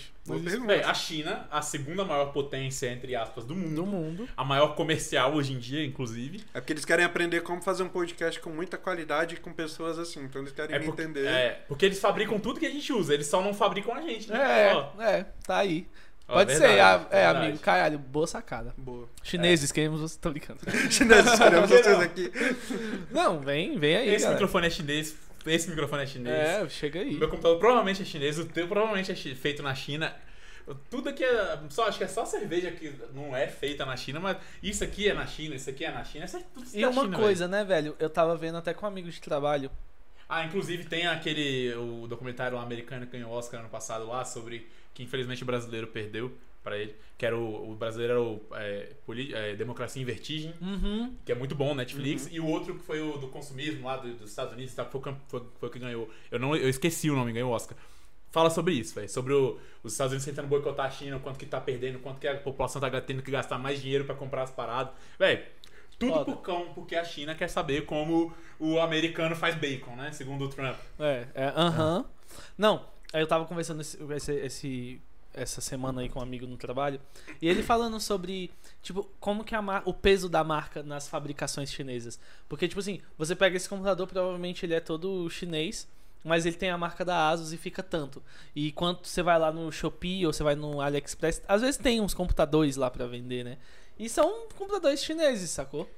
[0.86, 3.72] a China, a segunda maior potência, entre aspas, do mundo.
[3.76, 4.30] No mundo.
[4.38, 6.42] A maior comercial hoje em dia, inclusive.
[6.54, 10.00] É porque eles querem aprender como fazer um podcast com muita qualidade e com pessoas
[10.00, 10.24] assim.
[10.24, 11.26] Então eles querem É porque, entender.
[11.28, 14.30] é, porque eles fabricam tudo que a gente usa, eles só não fabricam a gente,
[14.32, 14.70] né?
[14.70, 15.86] É, Ó, é, tá aí.
[16.32, 17.46] Pode ser, ah, é, verdade.
[17.46, 17.60] amigo.
[17.60, 18.74] Caralho, boa sacada.
[18.78, 19.08] Boa.
[19.24, 20.18] Chineses, queremos você.
[20.20, 20.60] Tô brincando.
[20.90, 22.32] Chineses, queremos que vocês aqui.
[23.12, 24.10] Não, vem, vem aí.
[24.10, 24.34] Esse galera.
[24.34, 25.16] microfone é chinês,
[25.46, 26.36] esse microfone é chinês.
[26.36, 27.16] É, chega aí.
[27.16, 30.16] meu computador provavelmente é chinês, o teu provavelmente é feito na China.
[30.90, 31.60] Tudo aqui é.
[31.70, 35.10] Só, acho que é só cerveja que não é feita na China, mas isso aqui
[35.10, 37.18] é na China, isso aqui é na China, isso é tudo E da uma China,
[37.18, 37.96] coisa, né, velho?
[38.00, 39.72] Eu tava vendo até com um amigo de trabalho.
[40.30, 45.04] Ah, inclusive tem aquele o documentário americano que ganhou Oscar ano passado lá sobre que
[45.04, 46.32] infelizmente o brasileiro perdeu
[46.64, 50.54] pra ele, que era o, o brasileiro era o é, Poli- é, Democracia em Vertigem,
[50.62, 51.16] Uhum.
[51.26, 54.14] que é muito bom, Netflix, e o outro que foi o do consumismo lá do-
[54.14, 56.08] dos Estados Unidos, que foi, foi, foi o que ganhou.
[56.30, 57.76] Eu não eu esqueci o nome, ganhou o Oscar.
[58.30, 61.46] Fala sobre isso, velho, sobre o- os Estados Unidos tentando boicotar a China, quanto que
[61.48, 64.52] tá perdendo, quanto que a população tá tendo que gastar mais dinheiro pra comprar as
[64.52, 64.94] paradas.
[65.18, 65.44] Velho,
[65.98, 66.26] tudo Foda.
[66.26, 70.12] por cão, porque a China quer saber como o americano faz bacon, né?
[70.12, 70.76] Segundo o Trump.
[71.00, 72.06] É, é, aham.
[72.58, 75.02] Não, aí eu tava conversando esse, esse- esse-
[75.34, 77.00] essa semana aí com um amigo no trabalho,
[77.42, 78.52] e ele falando sobre,
[78.84, 82.20] tipo, como que a o peso da marca nas fabricações chinesas.
[82.50, 85.88] Porque, tipo assim, você pega esse computador, provavelmente ele é todo chinês,
[86.24, 88.22] mas ele tem a marca da Asus e fica tanto.
[88.56, 92.02] E quando você vai lá no Shopee ou você vai no AliExpress, às vezes tem
[92.02, 93.58] uns computadores lá pra vender, né?
[93.98, 95.90] E são computadores chineses, sacou?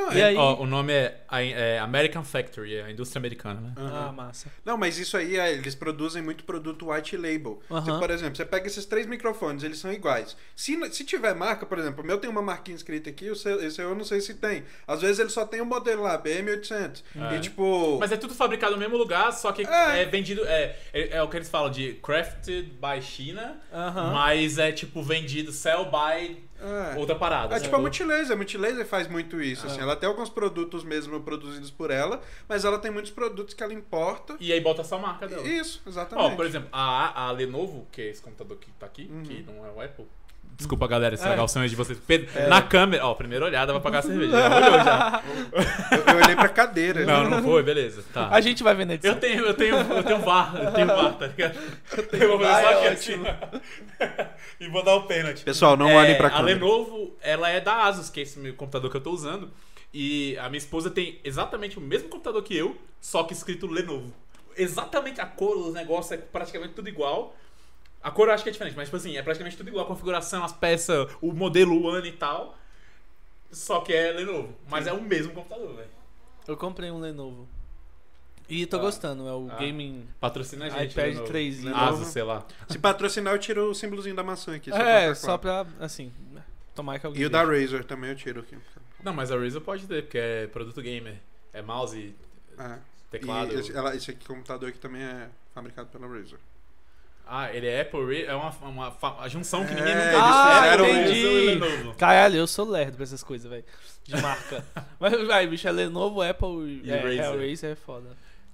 [0.00, 0.36] Não, E é- aí...
[0.36, 3.72] Ó, o nome é, a- é American Factory, é a indústria americana, né?
[3.76, 4.06] Aham.
[4.08, 4.48] Ah, massa.
[4.64, 7.60] Não, mas isso aí, é, eles produzem muito produto white label.
[7.70, 7.80] Aham.
[7.84, 10.36] Você, por exemplo, você pega esses três microfones, eles são iguais.
[10.56, 13.62] Se, se tiver marca, por exemplo, o meu tem uma marquinha escrita aqui, o seu,
[13.62, 14.64] esse eu não sei se tem.
[14.86, 17.02] Às vezes ele só tem um modelo lá, BM800.
[17.32, 17.36] É.
[17.36, 17.98] E tipo...
[18.00, 20.02] Mas é tudo fabricado no mesmo lugar, só que É.
[20.02, 20.42] é, vendido.
[20.46, 24.12] É, é, é o que eles falam de crafted by China, Aham.
[24.12, 26.98] mas é tipo vendido sell by é.
[26.98, 27.56] outra parada.
[27.56, 27.78] É tipo a?
[27.78, 29.70] Multilaser, a Multilaser faz muito isso, É.
[29.70, 33.62] assim, ela tem alguns produtos mesmo produzidos por ela, mas ela tem muitos produtos que
[33.62, 34.36] ela importa.
[34.40, 35.46] E aí bota essa marca dela.
[35.46, 36.36] Isso, Ó, exatamente.
[36.36, 39.22] por exemplo, a, a Lenovo, que é esse computador que tá aqui, Uhum.
[39.22, 40.06] que não é o Apple,
[40.60, 41.42] Desculpa, galera, estragar É.
[41.42, 41.98] o sonho de vocês.
[42.06, 44.30] Pedro, Na câmera, ó, primeira olhada vai pagar a cerveja.
[44.36, 45.22] Já olhou já.
[45.90, 47.06] Eu, eu olhei pra cadeira.
[47.06, 48.04] Não, não foi, beleza.
[48.12, 48.28] Tá.
[48.28, 49.14] A gente vai edição.
[49.14, 51.58] Eu tenho, eu tenho, eu tenho VAR, eu tenho VAR, tá ligado?
[52.12, 53.22] Eu, vou fazer só é aqui assim.
[54.60, 55.44] e vou dar o pênalti.
[55.44, 56.54] Pessoal, não É, olhem pra A câmera.
[56.54, 59.50] Lenovo, ela é da Asus, que é esse meu computador que eu tô usando.
[59.94, 64.12] E a minha esposa tem exatamente o mesmo computador que eu, só que escrito Lenovo.
[64.56, 67.34] Exatamente a cor, os negócios, é praticamente tudo igual.
[68.02, 69.84] A cor eu acho que é diferente, mas tipo assim, é praticamente tudo igual.
[69.84, 72.56] A configuração, as peças, o modelo, o ano e tal.
[73.50, 74.54] Só que é Lenovo.
[74.68, 75.88] Mas é o mesmo computador, velho.
[76.46, 77.48] Eu comprei um Lenovo.
[78.48, 78.80] E tô Ah.
[78.80, 79.56] gostando, é o Ah.
[79.56, 80.08] gaming.
[80.18, 80.92] Patrocina a gente.
[80.92, 81.26] iPad Lenovo.
[81.26, 82.44] 3, Asus, sei lá.
[82.68, 84.70] Se patrocinar, eu tiro o símbolozinho da maçã aqui.
[84.70, 86.12] pra É, ficar só pra, assim,
[86.74, 87.22] tomar que alguém.
[87.22, 87.42] E o da.
[87.44, 88.56] Razer também eu tiro aqui.
[89.04, 91.16] Não, mas a Razer pode ter, porque é produto gamer.
[91.52, 92.14] É mouse,
[92.58, 92.78] É.
[93.10, 93.52] teclado.
[93.52, 96.38] E esse, ela- esse aqui, computador aqui também é fabricado pela Razer.
[97.32, 100.18] Ah, ele é Apple Re- é uma, uma, fa- a junção que ninguém É, nunca
[100.20, 101.54] Ah, fizeram entendi.
[101.54, 101.94] Lenovo.
[101.94, 103.64] Caralho, eu sou lerdo pra essas coisas, velho.
[104.04, 104.64] De marca.
[104.98, 107.20] Mas, vai, bicho, é Lenovo, Apple E é, Razer.
[107.44, 108.08] é, Razer é foda.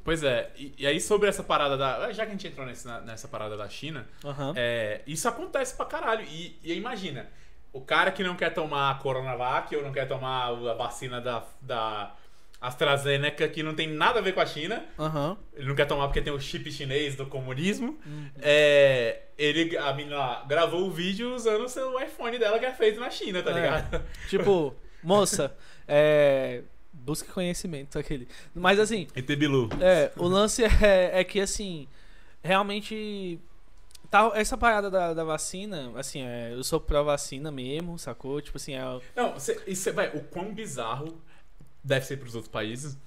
[0.05, 2.13] Pois é, e, e aí sobre essa parada da.
[2.13, 4.53] Já que a gente entrou nesse- na- nessa parada da China, Aham.
[4.55, 6.25] é, isso acontece pra caralho.
[6.31, 7.27] E, e imagina,
[7.73, 11.43] o cara que não quer tomar a Coronavac ou não quer tomar a vacina da,
[11.61, 12.15] da
[12.61, 15.37] AstraZeneca, que não tem nada a ver com a China, Aham.
[15.55, 17.99] ele não quer tomar porque tem o chip chinês do comunismo.
[18.07, 18.31] Uhum.
[18.41, 22.73] É, ele, a menina lá gravou o vídeo usando o seu iPhone dela que é
[22.73, 23.55] feito na China, tá É.
[23.55, 24.05] ligado?
[24.29, 25.55] Tipo, moça,
[25.87, 26.63] é.
[26.93, 28.27] Busque conhecimento, aquele.
[28.55, 29.69] Mas assim, ET Bilu.
[29.81, 31.87] É, o lance é, é que, assim,
[32.43, 33.39] realmente.
[34.11, 38.41] Tá, essa parada da, da vacina, assim, é, eu sou pró-vacina mesmo, sacou?
[38.41, 38.81] Tipo assim, é.
[39.15, 41.21] Não, cê, e cê, vai, o quão bizarro
[41.87, 42.99] deve ser pros outros países.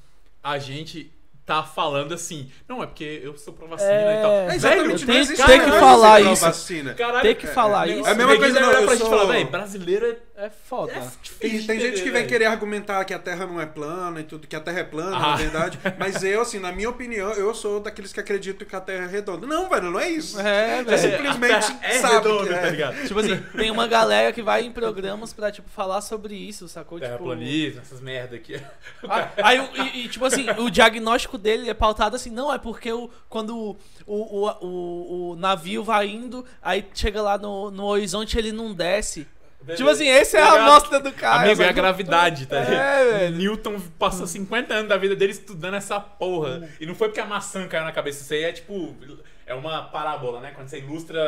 [0.41, 1.11] A gente
[1.49, 2.49] tá falando assim.
[2.67, 4.19] Não, é porque eu sou pró-vacina É.
[4.19, 4.31] e tal.
[4.31, 6.45] É, Velho, exatamente, tem- existe tem nada que falar pra isso.
[6.45, 6.93] Vacina.
[6.93, 8.07] Caralho, Tem que falar é, isso.
[8.07, 10.93] É a mesma coisa, não, eu pra gente sou- falar, velho, brasileiro é, É foda.
[10.93, 12.27] é E difícil tem de gente que velho.
[12.27, 15.17] querer argumentar que a Terra não é plana e tudo, que a Terra é plana,
[15.17, 15.19] Ah.
[15.31, 15.77] na verdade.
[15.97, 19.07] Mas eu, assim, na minha opinião, eu sou daqueles que acreditam que a Terra é
[19.07, 19.45] redonda.
[19.45, 20.39] Não, velho, não é isso.
[20.39, 20.97] É, É velho.
[20.97, 22.57] simplesmente é sabe redonda, que é.
[22.57, 23.07] tá ligado?
[23.07, 26.99] Tipo assim, tem uma galera que vai em programas pra, tipo, falar sobre isso, sacou?
[26.99, 28.61] Tipo, Terraplanismo, essas merda aqui.
[29.09, 32.91] Ah, Aí, e, e, tipo assim, o diagnóstico dele é pautado assim, não, é porque
[32.91, 38.37] o, quando o, o, o, o navio vai indo, aí chega lá no, no horizonte
[38.37, 39.27] ele não desce.
[39.75, 41.43] Tipo assim, essa é a amostra do cara.
[41.43, 43.19] Amigo, é a gravidade, tá É, ligado?
[43.19, 43.35] velho.
[43.37, 46.67] Newton passou 50 anos da vida dele estudando essa porra.
[46.79, 48.23] E não foi porque a maçã caiu na cabeça.
[48.23, 48.95] Isso aí é tipo.
[49.49, 50.51] É uma parábola, né?
[50.53, 51.19] Quando você ilustra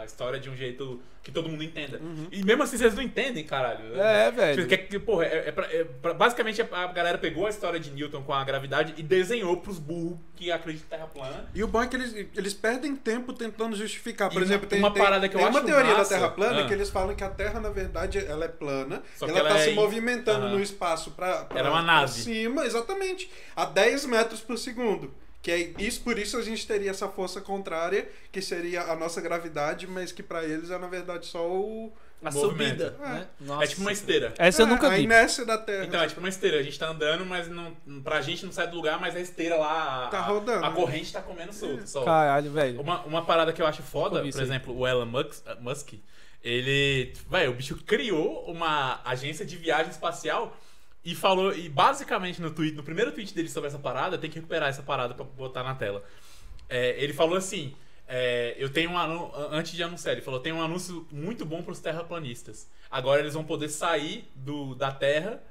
[0.00, 2.00] a história de um jeito que todo mundo entenda.
[2.30, 3.98] E mesmo assim vocês não entendem, caralho.
[4.00, 4.66] É, velho.
[4.68, 7.90] Que, que, porra, é, é pra- é pra- basicamente a galera pegou a história de
[7.90, 11.46] Newton com a gravidade e desenhou pros burros que acreditam em terra plana.
[11.54, 14.30] E o bom é que eles, eles perdem tempo tentando justificar.
[14.30, 16.10] Por E exemplo, uma- tem, uma tem- parada que eu tem uma acho teoria massa.
[16.14, 16.66] da Terra plana Ah.
[16.68, 19.02] que eles falam que a Terra, na verdade, ela é plana.
[19.16, 20.54] Só ela ela tá é se movimentando Aham.
[20.56, 22.12] no espaço pra, pra, Era uma pra nave.
[22.12, 23.28] cima, exatamente.
[23.56, 25.12] A 10 metros por segundo.
[25.44, 29.20] Que é isso, por isso a gente teria essa força contrária, que seria a nossa
[29.20, 31.92] gravidade, mas que pra eles é, na verdade, só o.
[32.24, 32.78] A movimento.
[32.80, 33.08] subida, É.
[33.08, 33.26] né?
[33.42, 33.64] Nossa.
[33.64, 34.32] É tipo uma esteira.
[34.38, 35.02] Essa eu É, nunca a vi.
[35.02, 35.84] inércia da Terra.
[35.84, 36.58] Então, é tipo uma esteira.
[36.58, 39.56] A gente tá andando, mas não, pra gente não sai do lugar, mas a esteira
[39.56, 40.06] lá.
[40.06, 40.64] a- Tá rodando.
[40.64, 41.86] A corrente tá comendo solto.
[41.86, 42.02] Só.
[42.02, 42.80] Caralho, velho.
[42.80, 44.28] Uma, uma parada que eu acho foda, por aí.
[44.42, 45.92] exemplo, o Elon Musk, Musk
[46.42, 47.12] ele.
[47.28, 50.56] Vai, o bicho criou uma agência de viagem espacial
[51.04, 51.52] e falou.
[51.54, 54.82] E basicamente no tweet, no primeiro tweet dele sobre essa parada, tem que recuperar essa
[54.82, 56.02] parada pra botar na tela.
[56.68, 57.74] É, ele falou assim.
[58.08, 58.98] é, eu tenho um
[59.50, 62.68] antes de anunciar, ele falou: tem um anúncio muito bom pros terraplanistas.
[62.90, 65.42] Agora eles vão poder sair do, da Terra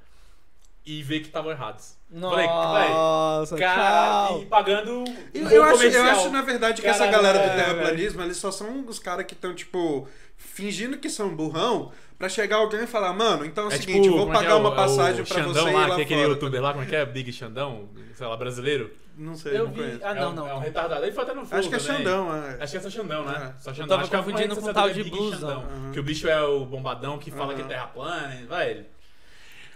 [0.86, 1.98] e ver que estavam errados.
[2.30, 5.04] Falei, Nossa, Cara, e pagando.
[5.34, 8.38] Eu, um eu acho, eu acho, na verdade, que essa galera do é, terraplanismo, eles
[8.38, 10.08] só são os caras que estão, tipo,
[10.44, 14.04] fingindo que são burrão pra chegar alguém e falar, mano, então é o É seguinte,
[14.04, 14.54] tipo, vou é pagar é?
[14.56, 16.34] uma O- passagem o pra Xandão você ir lá, lá que é aquele fora.
[16.34, 17.06] youtuber lá, como é que é?
[17.06, 18.92] Big Xandão, sei lá, brasileiro.
[19.16, 19.80] Não sei, Eu não vi.
[19.82, 20.00] conheço.
[20.04, 20.48] Ah, é não, um, não.
[20.48, 21.04] É um retardado.
[21.06, 21.98] Ele foi até no Flow Acho que é também.
[21.98, 22.58] Xandão, é.
[22.64, 23.54] Acho que é só Xandão, né?
[23.60, 23.88] Só Xandão.
[23.90, 25.60] tava Acho confundindo com tal dele é de blusão.
[25.72, 25.92] Uhum.
[25.92, 27.56] Que o bicho é o bombadão que fala Uhum.
[27.56, 28.86] que é terra plana, vai ele.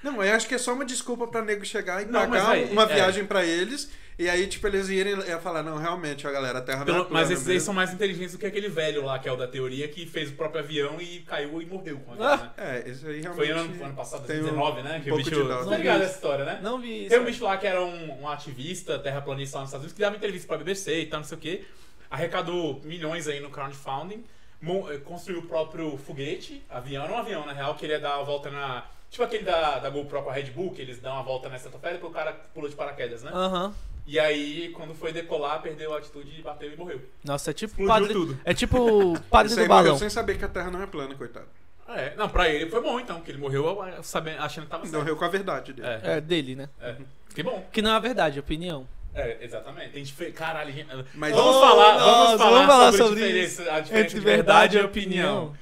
[0.01, 2.65] Não, eu acho que é só uma desculpa pra nego chegar e Não, pagar véi,
[2.71, 2.85] uma é.
[2.95, 6.61] viagem pra eles, e aí, tipo, eles irem e falar, não, realmente, ó, galera, a
[6.61, 9.19] Terra não é plana mas esses aí são mais inteligentes do que aquele velho lá,
[9.19, 12.13] que é o da teoria, que fez o próprio avião e caiu e morreu com
[12.13, 12.37] a Ah.
[12.37, 12.51] né?
[12.57, 13.75] É, esse aí Foi realmente...
[13.75, 14.97] ano, ano passado, tem um- 2019, né?
[14.97, 15.43] um Que o pouco bicho.
[15.47, 16.59] Você tá ligado essa história, né?
[16.63, 17.09] Não vi isso.
[17.09, 20.01] Tem um bicho lá que era um, um ativista terraplanista lá nos Estados Unidos que
[20.01, 21.63] dava entrevista pra BBC e tal, não sei o quê.
[22.09, 24.23] Arrecadou milhões aí no crowdfunding,
[24.63, 28.49] eh, construiu o próprio foguete, avião, não um avião, na real, queria dar a volta
[28.49, 28.85] na.
[29.11, 31.55] Tipo aquele da, da GoPro com a Red Bull, que eles dão a volta na
[31.55, 33.31] estratosfera e o cara pulou de paraquedas, né?
[33.33, 33.73] Aham.
[34.07, 37.01] E aí, quando foi decolar, perdeu a atitude, bateu e morreu.
[37.25, 38.13] Nossa, é tipo Explodiu padre.
[38.13, 38.39] tudo.
[38.45, 39.97] É tipo padre do aí morreu balão.
[39.99, 41.47] sem saber que a Terra não é plana, coitado.
[41.89, 44.83] É, não, pra ele foi bom então, porque ele morreu ah, sabendo, achando que tava
[44.85, 44.97] certo.
[44.97, 45.87] Morreu com a verdade dele.
[45.87, 46.69] É, É, dele, né?
[46.81, 46.95] é.
[47.35, 47.65] Que bom.
[47.71, 48.87] Que não é a verdade, é opinião.
[49.13, 49.91] É, exatamente.
[49.91, 50.33] Tem difer...
[50.33, 50.87] Caralho, gente...
[51.13, 54.05] Mas- vamos, Oh, falar, nossa, vamos falar, vamos falar sobre, sobre a diferença, a diferença
[54.05, 55.53] Entre de verdade e opinião.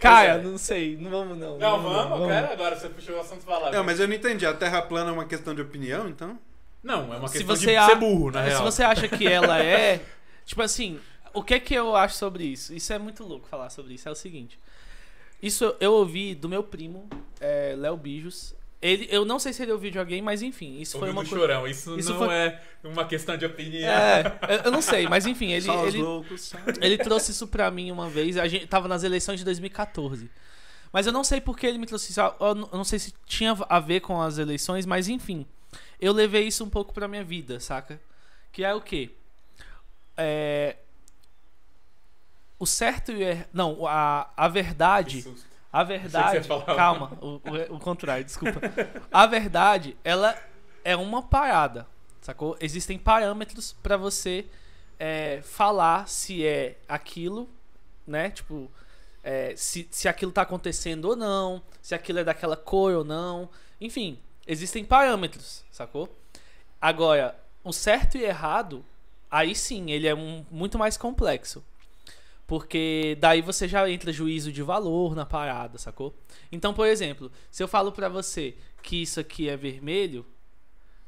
[0.00, 0.48] Cara, Pois é.
[0.50, 1.58] não sei, não vamos não.
[1.58, 3.70] Não, vamos, eu quero agora, você puxou o assunto falar.
[3.70, 4.44] Não, mas eu não entendi.
[4.46, 6.38] A Terra plana é uma questão de opinião, então?
[6.82, 8.62] Não, é uma Se questão você de a- ser burro, na Se real.
[8.64, 10.00] você acha que ela é.
[10.44, 10.98] Tipo assim,
[11.32, 12.74] o que é que eu acho sobre isso?
[12.74, 14.08] Isso é muito louco falar sobre isso.
[14.08, 14.58] É o seguinte.
[15.40, 17.08] Isso eu ouvi do meu primo,
[17.40, 18.54] é, Léo Bijos.
[18.80, 21.22] Ele, eu não sei se ele ouviu de alguém, mas enfim, isso foi Ouviu uma
[21.24, 21.44] do coisa.
[21.46, 23.88] chorão, isso, isso não foi- é uma questão de opinião.
[23.88, 28.10] É, eu- não sei, mas enfim, ele, ele, loucos ele trouxe isso pra mim uma
[28.10, 28.36] vez.
[28.36, 30.28] A gente tava nas eleições de 2014.
[30.92, 32.20] Mas eu não sei por que ele me trouxe isso.
[32.20, 35.46] Eu não sei se tinha a ver com as eleições, mas enfim.
[36.00, 38.00] Eu levei isso um pouco pra minha vida, saca?
[38.50, 39.10] Que é o quê?
[40.16, 40.76] É.
[42.58, 43.48] O certo e o er...
[43.52, 45.24] Não, a, a verdade.
[45.72, 46.46] A verdade.
[46.76, 47.40] Calma, o,
[47.72, 48.60] o, o contrário, desculpa.
[49.10, 50.38] A verdade, ela
[50.84, 51.86] é uma parada,
[52.20, 52.56] sacou?
[52.60, 54.46] Existem parâmetros pra você
[54.98, 57.48] é, falar se é aquilo,
[58.06, 58.30] né?
[58.30, 58.70] Tipo,
[59.24, 63.48] é, se, se aquilo tá acontecendo ou não, se aquilo é daquela cor ou não.
[63.80, 66.08] Enfim, existem parâmetros, sacou?
[66.80, 68.84] Agora, o certo e errado,
[69.30, 71.64] aí sim, ele é um, muito mais complexo.
[72.46, 76.14] Porque daí você já entra juízo de valor na parada, sacou?
[76.50, 80.26] Então, por exemplo, se eu falo pra você que isso aqui é vermelho,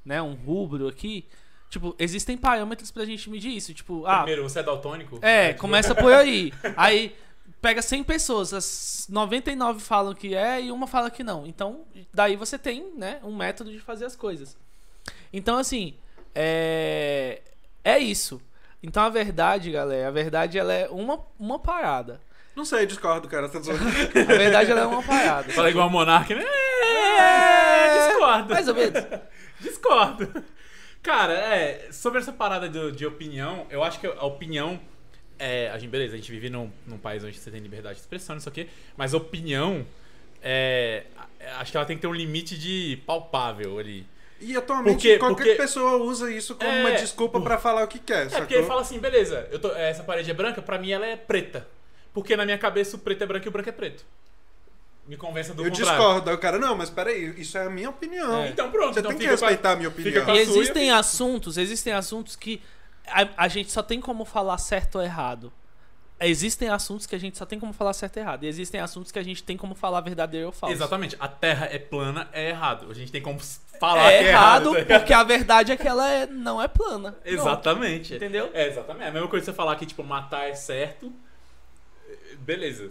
[0.05, 1.27] né, um rubro aqui,
[1.69, 5.19] tipo, existem parâmetros pra gente medir isso, tipo, ah, Primeiro, você é daltônico?
[5.21, 6.53] é, começa por aí.
[6.77, 7.15] Aí
[7.65, 11.47] pega 100 pessoas, as 99 falam que é e uma fala que não.
[11.47, 14.55] Então, daí você tem, né, um método de fazer as coisas.
[15.33, 15.95] Então, assim,
[16.35, 17.41] é
[17.83, 18.39] é isso.
[18.83, 22.21] Então, a verdade, galera, a verdade ela é uma, uma parada.
[22.55, 23.49] Não sei, discordo, cara.
[23.49, 23.59] Tá.
[23.59, 25.51] A verdade ela é uma parada.
[25.51, 26.45] Fala igual o Monark, né?
[27.19, 28.55] É, discordo.
[28.55, 29.05] Mais ou menos.
[29.59, 30.45] Discordo.
[31.03, 34.79] Cara, é, sobre essa parada de, de opinião, eu acho que a opinião.
[35.39, 38.01] É, a gente, beleza, a gente vive num, num país onde você tem liberdade de
[38.03, 38.67] expressão, não sei o quê,
[38.97, 39.85] mas opinião.
[40.43, 41.05] É,
[41.59, 44.07] acho que ela tem que ter um limite de palpável ali.
[44.41, 47.89] E atualmente Porque- qualquer porque- pessoa usa isso como É, uma desculpa pra falar o
[47.89, 48.41] que quer, É sacou?
[48.41, 51.17] porque ele fala assim, beleza, eu tô, essa parede é branca, pra mim ela é
[51.17, 51.67] preta.
[52.13, 54.05] Porque na minha cabeça o preto é branco e o branco é preto.
[55.07, 55.97] Me convença do Eu contrário.
[55.99, 56.31] discordo.
[56.31, 58.43] Aí o cara, não, mas peraí, isso é a minha opinião.
[58.45, 58.49] É.
[58.49, 60.35] Então pronto, Você então tem que com a- respeitar a minha opinião.
[60.35, 62.63] E existem eu- assuntos, existem assuntos que
[63.07, 65.53] a, a gente só tem como falar certo ou errado.
[66.21, 68.45] Existem assuntos que a gente só tem como falar certo ou errado.
[68.45, 70.75] E existem assuntos que a gente tem como falar verdadeiro ou falso.
[70.75, 72.87] Exatamente, a terra é plana, é errado.
[72.91, 73.39] A gente tem como
[73.81, 74.87] falar É que é errado, errado.
[74.89, 77.17] tá porque a verdade é que ela é, não é plana.
[77.25, 78.15] Exatamente.
[78.15, 78.49] Entendeu?
[78.55, 79.05] É, exatamente.
[79.05, 81.13] É a mesma coisa que você falar que, tipo, matar é certo.
[82.39, 82.91] Beleza.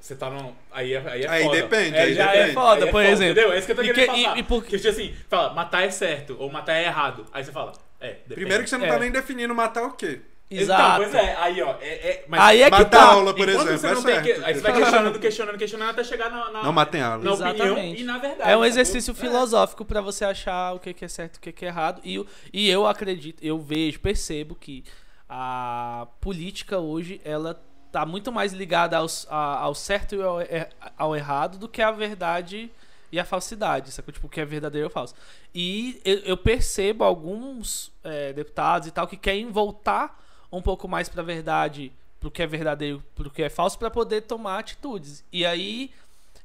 [0.00, 0.54] Você tá no.
[0.70, 1.56] Aí é, aí é Aí foda.
[1.62, 2.50] depende, É, aí já depende.
[2.50, 3.32] É Foda, aí é por exemplo.
[3.32, 3.52] Entendeu?
[3.52, 4.36] É isso que eu tô E querendo que- falar.
[4.36, 7.24] e- e por- Porque, tipo assim, fala, matar é certo ou matar é errado.
[7.32, 8.34] Aí você fala, é, depende.
[8.34, 8.88] Primeiro que você não É.
[8.88, 10.20] tá nem definindo matar o quê.
[10.54, 11.02] Exato.
[11.02, 11.76] Então, pois é, aí, ó.
[11.80, 13.04] É, é, mas Aí é que Matar tá.
[13.12, 14.24] aula, por enquanto exemplo, você é não tem certo.
[14.40, 17.24] que- Aí você vai questionando, questionando, questionando até chegar na, na, Não matem aula.
[17.24, 18.02] na opinião Exatamente.
[18.02, 18.40] e na verdade.
[18.42, 18.64] É um sacou?
[18.66, 19.14] exercício É.
[19.14, 22.02] filosófico pra você achar o que que é certo e o que que é errado.
[22.04, 24.84] E, o- e eu acredito, eu vejo, percebo que
[25.26, 27.58] a política hoje, ela
[27.90, 31.80] tá muito mais ligada aos, a- ao certo e ao, er- ao errado do que
[31.80, 32.70] a verdade
[33.12, 34.10] e a falsidade, sacou?
[34.12, 35.14] Tipo, o que é verdadeiro ou falso.
[35.54, 40.18] E eu, eu percebo alguns é, deputados e tal que querem voltar
[40.50, 44.22] um pouco mais pra verdade, pro que é verdadeiro, pro que é falso, pra poder
[44.22, 45.22] tomar atitudes.
[45.30, 45.90] E aí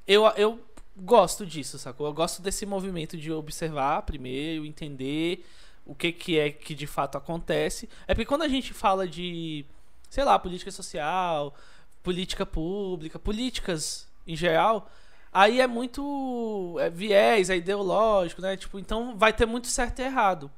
[0.06, 0.60] eu, eu
[0.98, 2.08] gosto disso, sacou?
[2.08, 5.46] Eu gosto desse movimento de observar primeiro, entender
[5.86, 7.88] o que, que é que de fato acontece.
[8.08, 9.64] É porque quando a gente fala de,
[10.10, 11.56] sei lá, política social,
[12.04, 14.90] política pública, políticas em geral,
[15.32, 18.58] aí é muito é viés, é ideológico, né?
[18.58, 20.52] Tipo, então vai ter muito certo e errado.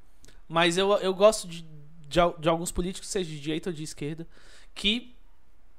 [0.47, 1.61] Mas eu, eu gosto de,
[2.07, 4.27] de, de alguns políticos, seja de direita ou de esquerda,
[4.75, 5.15] que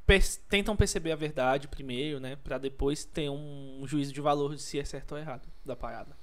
[0.07, 2.37] per- tentam perceber a verdade primeiro, né?
[2.37, 6.17] Pra depois ter um, juízo de valor de se é certo ou errado da parada.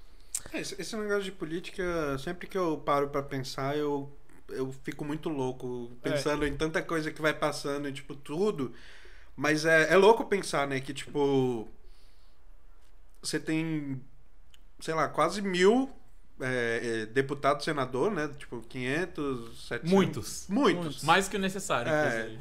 [0.54, 4.12] É, Esse, negócio de política, sempre que eu paro pra pensar, eu,
[4.50, 8.74] eu fico muito louco pensando em tanta coisa que vai passando, e, tipo, tudo.
[9.36, 11.68] Mas é, é louco pensar, né, que, tipo,
[13.22, 14.02] você tem,
[14.80, 15.90] sei lá, quase mil
[16.40, 18.30] é, é, deputados, senador, né?
[18.38, 19.92] Tipo, 500, 700...
[19.92, 20.46] Muitos.
[20.48, 21.04] Muitos.
[21.04, 22.38] Mais que o necessário, É.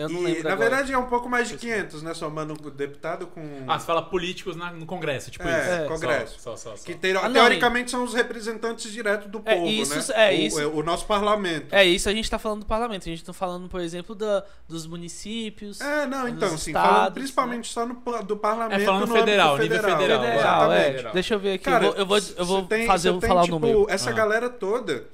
[0.00, 0.70] Eu não E, lembro na agora.
[0.70, 2.14] verdade é um pouco mais de 500, né?
[2.14, 3.40] Somando deputado com...
[3.68, 5.70] Ah, você fala políticos na- no Congresso, tipo É, isso.
[5.70, 5.86] É.
[5.88, 6.40] Congresso.
[6.40, 6.84] Só, só, só.
[6.84, 10.32] Que teo- Ah, não, teoricamente são os representantes diretos do É, povo, isso- né?
[10.32, 11.72] é, o, isso- o nosso parlamento.
[11.72, 13.02] É, isso a gente tá falando do parlamento.
[13.02, 15.80] A gente tá falando, por exemplo, da, dos municípios.
[15.80, 18.80] É, não, então, sim, estados, falando principalmente só no, do parlamento.
[18.80, 20.84] É, falando no federal, nível federal, Federal, é.
[20.84, 21.12] Federal.
[21.12, 21.64] Deixa eu ver aqui.
[21.64, 23.86] Cara, eu vou, eu vou, eu tem- fazer, você vou tem, falar tipo, o número.
[23.90, 24.12] Essa Ah.
[24.12, 25.04] galera toda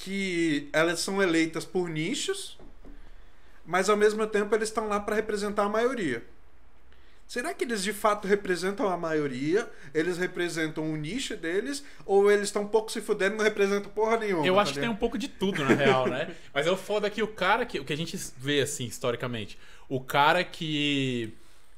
[0.00, 2.58] que elas são eleitas por nichos,
[3.66, 6.22] mas ao mesmo tempo eles estão lá para representar a maioria.
[7.26, 9.68] Será que eles de fato representam a maioria?
[9.94, 11.82] Eles representam o nicho deles?
[12.04, 14.46] Ou eles estão um pouco se fudendo e não representam porra nenhuma?
[14.46, 16.34] Eu tá acho que tem um pouco de tudo, na real, né?
[16.52, 17.80] Mas é o foda que o cara que.
[17.80, 19.58] O que a gente vê, assim, historicamente.
[19.88, 21.32] O cara que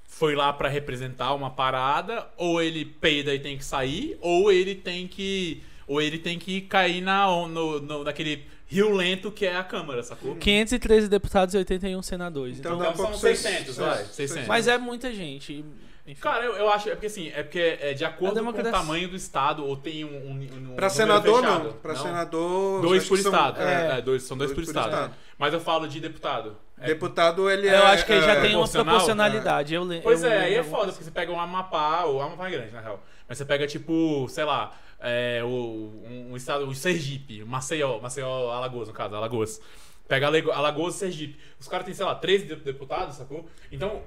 [0.04, 4.74] foi lá pra representar uma parada, ou ele peida e tem que sair, ou ele
[4.74, 5.62] tem que.
[5.86, 10.02] Ou ele tem que cair na, no, no- naquele rio lento que é a Câmara,
[10.02, 10.36] sacou?
[10.36, 12.58] 513 deputados e 81 senadores.
[12.58, 14.48] Então Então, dá Então são seis- 600, seis- vai, seis- 600.
[14.48, 15.64] mas é muita gente.
[16.08, 16.20] Enfim.
[16.20, 16.88] Cara, eu, eu acho.
[16.88, 20.04] É porque assim, é porque é de acordo com o tamanho do estado, ou tem
[20.04, 20.08] um.
[20.08, 21.64] um, um Pra senador, fechado.
[21.64, 21.72] não.
[21.72, 22.80] Pra senador.
[22.82, 23.60] Dois por que são- estado.
[23.60, 25.12] é, É, dois, são dois, por estado.
[25.36, 26.56] Mas eu falo de deputado.
[26.78, 27.74] É- Deputado, ele é.
[27.76, 28.84] eu acho que aí já é, tem uma proporcional?
[28.84, 29.74] proporcionalidade.
[29.74, 32.46] Eu le- Pois eu é, aí é foda, porque você pega um Amapá, ou Amapá
[32.46, 33.02] é grande, na real.
[33.28, 34.72] Mas você pega, tipo, sei lá,
[35.06, 39.60] é, o, um, um estado, o Sergipe, Maceió, Maceió, Alagoas, no caso, Alagoas.
[40.08, 41.38] Pega Alago- Alagoas e Sergipe.
[41.58, 43.48] Os caras têm, sei lá, 13 de- deputados, sacou?
[43.72, 44.02] Então,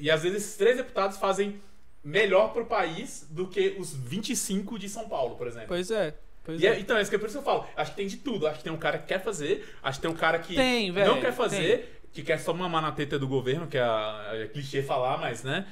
[0.00, 1.60] e às vezes esses três deputados fazem
[2.02, 5.68] melhor pro país do que os 25 de São Paulo, por exemplo.
[5.68, 6.14] Pois é.
[6.42, 6.80] Pois é- é.
[6.80, 7.66] então, é isso que é por isso que eu falo.
[7.76, 8.46] Acho que tem de tudo.
[8.46, 10.90] Acho que tem um cara que quer fazer, acho que tem um cara que Tem,
[10.90, 13.82] velho, não quer fazer, que quer só mamar na teta do governo, que é,
[14.42, 15.66] é clichê falar, mas, né?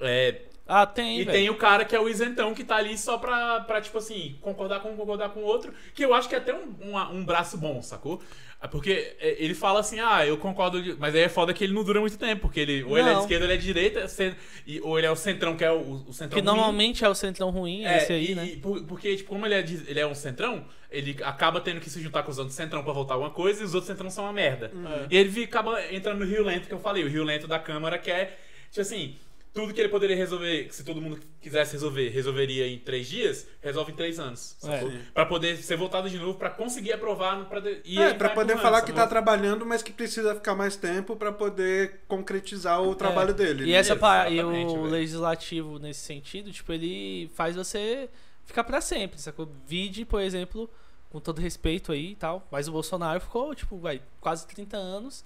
[0.00, 1.32] É, Ah, tem, e velho.
[1.38, 4.36] tem o cara que é o isentão que tá ali só pra, pra tipo assim,
[4.42, 6.98] concordar com um, concordar com o outro, que eu acho que é até um, um,
[7.16, 8.20] um braço bom, sacou?
[8.60, 11.72] É Porque é, ele fala assim, ah, eu concordo, mas aí é foda que ele
[11.72, 13.20] não dura muito tempo, porque ele, ou ele é de Não.
[13.22, 14.06] esquerda ou ele é de direita,
[14.66, 16.56] e, ou ele é o centrão, que é o, o centrão Que ruim.
[16.56, 18.44] normalmente é o centrão ruim, é esse aí, e- né?
[18.46, 21.80] e por- porque, tipo, como ele é, de- ele é um centrão, ele acaba tendo
[21.80, 24.10] que se juntar com os outros centrão pra voltar alguma coisa, e os outros centrão
[24.10, 24.70] são uma merda.
[24.74, 25.06] Uhum.
[25.08, 27.96] E ele acaba entrando no Rio Lento que eu falei, o Rio Lento da Câmara,
[27.96, 28.36] que é,
[28.70, 29.14] tipo assim,
[29.52, 33.46] tudo que ele poderia resolver, que se todo mundo quisesse resolver, resolveria em três dias,
[33.60, 34.56] resolve em três anos.
[34.58, 35.00] Sim.
[35.12, 38.56] Pra poder ser votado de novo, pra conseguir aprovar, pra, de- e É, vai poder
[38.58, 39.08] falar que tá sacou?
[39.10, 43.64] trabalhando, mas que precisa ficar mais tempo pra poder concretizar o trabalho dele.
[43.64, 43.66] É.
[43.66, 43.78] E né?
[43.78, 44.82] essa pa- e o velho.
[44.84, 48.08] legislativo nesse sentido, tipo, ele faz você
[48.44, 49.48] ficar pra sempre, sacou?
[49.66, 50.70] Vide, por exemplo,
[51.10, 55.24] com todo respeito aí e tal, mas o Bolsonaro ficou, tipo, vai, quase 30 anos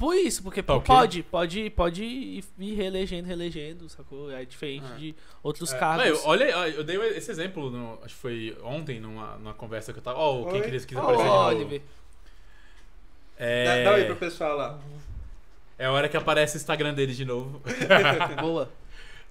[0.00, 4.32] por isso, porque Tá pode, pode, pode ir ir reelegendo, reelegendo, sacou?
[4.32, 4.96] É diferente É.
[4.96, 6.04] de outros É, cargos.
[6.06, 9.92] não, eu- olha, eu dei esse exemplo, no- acho que foi ontem, numa, numa conversa
[9.92, 10.18] que eu tava.
[10.18, 10.70] Ó, quem Oi?
[10.70, 11.48] quis, Ó, aparecer de novo.
[11.48, 11.82] Oliver.
[13.38, 13.84] É...
[13.84, 14.78] Dá, dá aí pro pessoal lá.
[15.78, 17.62] É a hora que aparece o Instagram dele de novo.
[18.40, 18.70] Boa.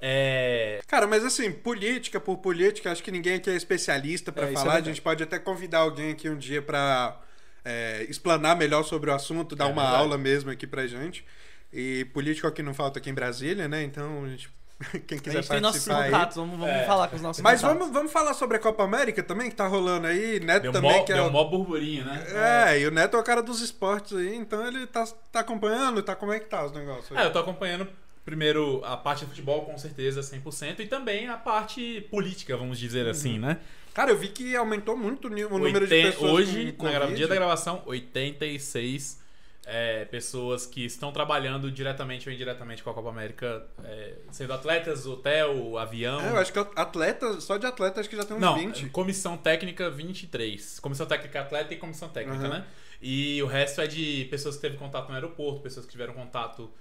[0.02, 0.80] É.
[0.88, 4.54] Cara, mas assim, política por política, acho que ninguém aqui é especialista pra É, é
[4.54, 4.62] falar.
[4.62, 4.88] a verdade.
[4.88, 7.20] gente pode até convidar alguém aqui um dia pra
[7.66, 10.02] é, explanar melhor sobre o assunto, dar É uma verdade.
[10.04, 11.26] aula mesmo aqui pra gente.
[11.72, 13.84] E político aqui não falta aqui em Brasília, né?
[13.84, 14.50] Então, a gente,
[15.08, 16.12] quem A quiser gente tem nossos participar aí.
[16.12, 16.86] contatos, vamos, vamos É.
[16.86, 17.80] falar com os nossos Mas contatos.
[17.80, 20.40] vamos, vamos falar sobre a Copa América também, que tá rolando aí.
[20.40, 22.26] Neto Deu, também, mó, que é deu o- mó burburinho, né?
[22.72, 26.02] É, e o Neto é o cara dos esportes aí, então ele tá, tá acompanhando,
[26.02, 27.24] tá como é que tá os negócios aí?
[27.24, 27.88] É, eu tô acompanhando
[28.26, 33.08] primeiro a parte do futebol, com certeza, 100%, e também a parte política, vamos dizer
[33.08, 33.58] assim, né?
[34.00, 37.16] Cara, eu vi que aumentou muito o número de pessoas Hoje, com Covid.
[37.16, 39.20] dia da gravação, 86
[39.66, 45.06] é, pessoas que estão trabalhando diretamente ou indiretamente com a Copa América, é, sendo atletas,
[45.06, 46.22] hotel, avião.
[46.22, 48.86] É, eu acho que atleta, só de atleta, acho que já tem uns Não, 20.
[48.88, 50.80] comissão técnica 23.
[50.80, 52.50] Comissão técnica atleta e comissão técnica, Uhum.
[52.52, 52.66] né?
[53.02, 56.72] E o resto é de pessoas que teve contato no aeroporto, pessoas que tiveram contato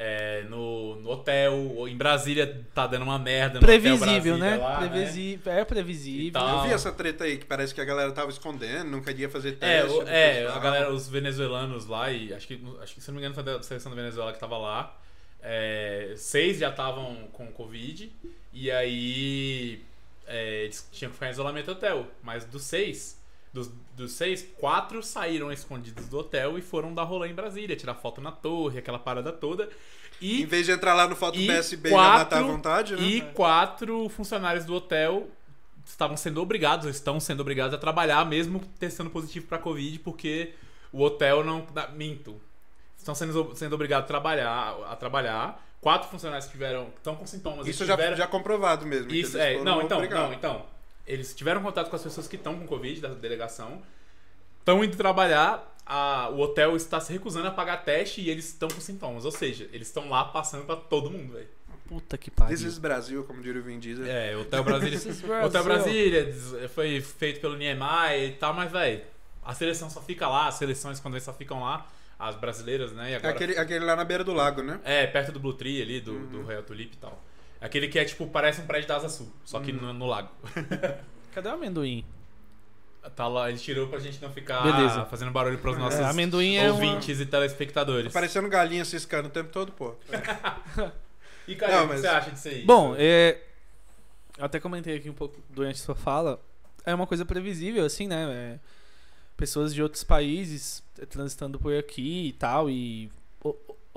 [0.00, 1.52] é, no, no hotel.
[1.76, 3.54] ou Em Brasília tá dando uma merda.
[3.54, 4.56] No Previsível, né?
[4.56, 6.26] lá, Previsível, É previsível.
[6.28, 6.58] E tal.
[6.62, 9.50] Eu vi essa treta aí, que parece que a galera tava escondendo, não queria fazer
[9.60, 9.96] É, teste.
[9.98, 13.14] o- do é a galera, os venezuelanos lá, e acho que, acho que se não
[13.16, 14.96] me engano foi da seleção da Venezuela que tava lá.
[15.42, 18.12] é, seis já estavam com Covid.
[18.52, 19.82] E aí
[20.26, 22.06] é, eles tinham que ficar em isolamento hotel.
[22.22, 23.17] Mas dos seis,
[23.52, 27.94] dos, dos seis, quatro saíram escondidos do hotel e foram dar rolê em Brasília, tirar
[27.94, 29.68] foto na torre, aquela parada toda.
[30.20, 33.02] E Em vez de entrar lá no foto PSB e matar à vontade, né?
[33.02, 35.28] e quatro funcionários do hotel
[35.86, 40.54] estavam sendo obrigados, ou estão sendo obrigados a trabalhar, mesmo testando positivo para Covid, porque
[40.92, 41.66] o hotel não.
[41.94, 42.40] Minto.
[42.96, 45.64] Estão sendo, sendo obrigados a trabalhar, a trabalhar.
[45.80, 46.88] Quatro funcionários que tiveram.
[46.96, 47.66] estão com sintomas.
[47.66, 49.12] Isso já, tiveram, já comprovado mesmo.
[49.12, 49.62] Isso, é.
[49.62, 50.66] Não, então, não, então.
[51.08, 53.82] Eles tiveram contato com as pessoas que estão com Covid da delegação.
[54.60, 55.74] Estão indo trabalhar.
[55.90, 59.24] a- o hotel está se recusando a pagar teste e eles estão com sintomas.
[59.24, 61.48] Ou seja, eles estão lá passando pra todo mundo, velho.
[61.88, 62.54] Puta que pariu.
[62.54, 64.04] This is Brasil, como diria o Vin Diesel.
[64.04, 64.98] É, Hotel Brasília.
[65.46, 65.64] Hotel.
[65.64, 69.00] Brasília foi feito pelo Niemeyer e tal, mas, velho,
[69.42, 71.86] a seleção só fica lá, as seleções quando eles só ficam lá,
[72.18, 73.16] as brasileiras, né?
[73.16, 74.78] Agora aquele, aquele lá na beira do lago, né?
[74.84, 76.26] É, perto do Blue Tree ali, do, Uhum.
[76.26, 77.18] do Royal Tulip e tal.
[77.60, 79.78] Aquele que é tipo, parece um prédio da Asa Sul, só que Uhum.
[79.78, 80.30] no, no lago.
[81.34, 82.04] Cadê o amendoim?
[83.16, 85.04] Tá lá, ele tirou pra gente não ficar Beleza.
[85.06, 88.12] fazendo barulho pros nossos É, amendoim é uma- ouvintes e telespectadores.
[88.12, 89.94] Tá parecendo galinha ciscando o tempo todo, pô.
[91.48, 92.64] E cara, Não, o que mas- você acha disso aí?
[92.64, 93.40] Bom, é,
[94.36, 96.38] eu até comentei aqui um pouco durante sua fala.
[96.84, 98.26] É uma coisa previsível, assim, né?
[98.30, 98.58] É,
[99.38, 103.10] pessoas de outros países é, transitando por aqui e tal, e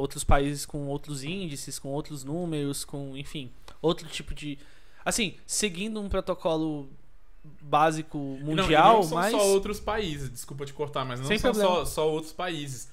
[0.02, 4.58] outros países com outros índices, com outros números, com, enfim, outro tipo de.
[5.06, 6.90] Assim, seguindo um protocolo
[7.62, 9.32] básico E não- mundial, não, são mas.
[9.32, 12.90] só outros países, desculpa te cortar, mas não Sem são só, só outros países.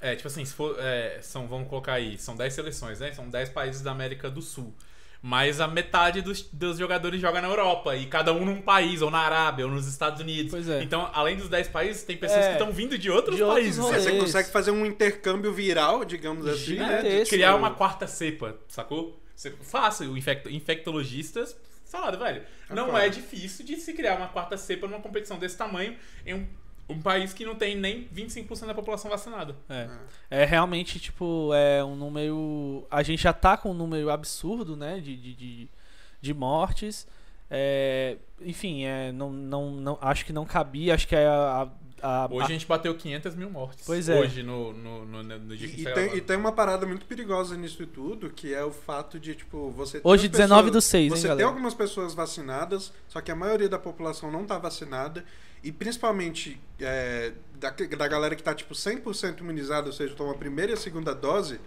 [0.00, 3.12] É, tipo assim, se for, é, são, vamos colocar aí, são 10 seleções, né?
[3.14, 4.74] São 10 países da América do Sul.
[5.22, 9.10] Mas a metade dos, dos jogadores joga na Europa, e cada um num país, ou
[9.10, 10.50] na Arábia, ou nos Estados Unidos.
[10.52, 10.82] Pois é.
[10.82, 12.48] Então, além dos 10 países, tem pessoas É.
[12.48, 13.80] que estão vindo de outros De outros países.
[13.80, 14.04] rolês.
[14.04, 16.96] Você consegue fazer um intercâmbio viral, digamos assim, né?
[16.98, 17.34] Gigantesco.
[17.34, 19.20] criar uma quarta cepa, sacou?
[19.34, 22.42] Você fácil, o infecto, infectologistas falaram, velho.
[22.70, 26.46] Não é difícil de se criar uma quarta cepa numa competição desse tamanho em um,
[26.88, 29.56] um país que não tem nem 25% da população vacinada.
[29.68, 29.88] É.
[30.30, 32.86] É realmente, tipo, é um número.
[32.90, 35.00] A gente já tá com um número absurdo, né?
[35.00, 35.68] De, de, de,
[36.20, 37.06] de mortes.
[37.50, 40.94] É, enfim, é, não, não, não, acho que não cabia.
[40.94, 41.68] Acho que é a.
[42.02, 43.84] a, a- Hoje a gente bateu 500 mil mortes.
[43.86, 44.18] Pois é.
[44.18, 46.84] Hoje, no, no, no, no dia que a E, tá tem, e tem uma parada
[46.86, 50.62] muito perigosa nisso tudo, que é o fato de, tipo, você ter Hoje, as 19
[50.70, 51.48] do pessoas- 6, hein, Você tem galera?
[51.48, 55.24] algumas pessoas vacinadas, só que a maioria da população não tá vacinada.
[55.62, 60.36] E principalmente é, da, da galera que tá, tipo, 100% imunizada, ou seja, toma a
[60.36, 61.58] primeira e a segunda dose,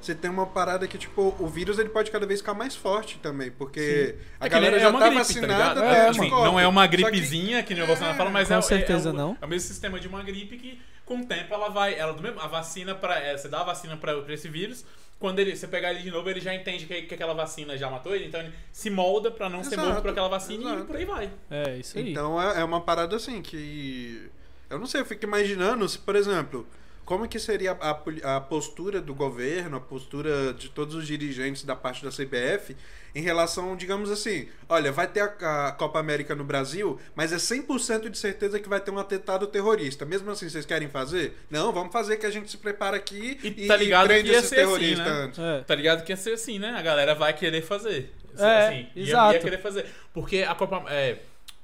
[0.00, 3.18] você tem uma parada que, tipo, o vírus ele pode cada vez ficar mais forte
[3.18, 5.80] também, porque a É galera nem- já tá gripe, vacinada, ligado?
[5.80, 8.30] tá É, Assim, não é uma Só que- gripezinha, que, nem o Bolsonaro É, fala,
[8.30, 9.38] mas com é, é- certeza é, o, não.
[9.40, 11.94] é o mesmo sistema de uma gripe que, com o tempo, ela vai.
[11.98, 14.84] Ela, do mesmo, a vacina para Você dá a vacina para esse vírus.
[15.18, 17.90] Quando ele, você pegar ele de novo, ele já entende que, que aquela vacina já
[17.90, 20.66] matou ele, então ele se molda pra não ser Exato, morto por aquela vacina e
[20.66, 20.84] exato.
[20.84, 21.30] por aí vai.
[21.50, 22.10] É, isso aí.
[22.10, 24.30] Então é, é uma parada assim que.
[24.68, 26.66] Eu não sei, eu fico imaginando se, por exemplo,
[27.06, 31.74] como que seria a, a postura do governo, a postura de todos os dirigentes da
[31.74, 32.76] parte da CBF
[33.14, 37.36] em relação, digamos assim, olha, vai ter a, a Copa América no Brasil, mas é
[37.36, 40.04] 100% de certeza que vai ter um atentado terrorista.
[40.04, 41.34] Mesmo assim, vocês querem fazer?
[41.48, 44.38] Não, vamos fazer que a gente se prepara aqui E tá ligado prende que ia
[44.40, 45.10] esse ser assim, terrorista né?
[45.24, 45.38] antes.
[45.38, 45.60] É.
[45.62, 46.74] Tá ligado que ia ser assim, né?
[46.76, 48.12] A galera vai querer fazer.
[48.38, 49.34] É, assim, ia- exato.
[49.34, 49.86] Ia, querer fazer.
[50.12, 50.84] Porque a Copa.
[50.90, 51.12] É,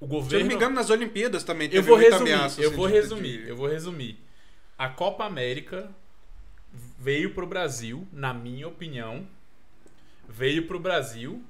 [0.00, 0.38] o Se eu governo.
[0.40, 2.86] não me engano, nas Olimpíadas também Eu teve vou muita resumir, ameaça, eu assim, vou
[2.88, 4.18] de- resumir, de- eu vou resumir.
[4.82, 5.88] A Copa América
[6.98, 9.24] veio pro Brasil, na minha opinião,
[10.28, 11.40] veio pro Brasil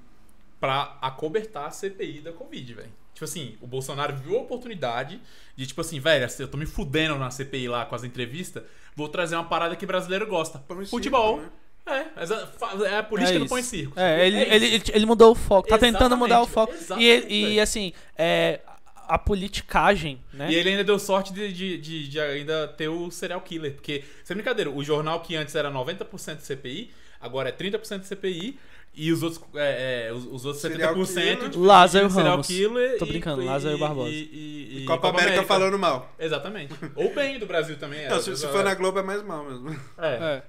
[0.61, 2.93] pra acobertar a CPI da Covid, velho.
[3.15, 5.19] Tipo assim, o Bolsonaro viu a oportunidade
[5.57, 8.65] de, tipo assim, velho, eu tô me fudendo na CPI lá com as entrevistas,
[8.95, 10.59] vou trazer uma parada que brasileiro gosta.
[10.59, 11.39] Pão Futebol.
[11.41, 11.53] circo,
[11.87, 12.01] né?
[12.01, 13.99] É, mas a, fa- é a política É do pão e circo.
[13.99, 14.53] É, ele, isso.
[14.53, 15.69] ele, ele, ele mudou o foco.
[15.69, 16.73] Tá tentando mudar o Exatamente, foco.
[16.75, 18.61] exatamente, E, e assim, é,
[19.09, 20.51] a politicagem, né?
[20.51, 23.73] E ele ainda deu sorte de, de, de- de ainda ter o serial killer.
[23.75, 26.91] Porque, sem brincadeira, o jornal que antes era 90% de CPI,
[27.21, 28.59] agora é 30% de CPI.
[28.95, 31.07] E os outros, é, é, os, os outros Serial 70%
[31.39, 31.49] killer.
[31.49, 32.47] de, Lázaro de serial Ramos.
[32.47, 32.99] killer.
[32.99, 34.11] Tô e- brincando, e- Lázaro e- Barbosa.
[34.11, 36.15] E, e- e Copa, América, falando mal.
[36.19, 36.75] Exatamente.
[36.95, 38.07] Ou bem do Brasil também.
[38.07, 39.71] Não, é, se, se for na Globo é mais mal mesmo.
[39.97, 40.43] É, É.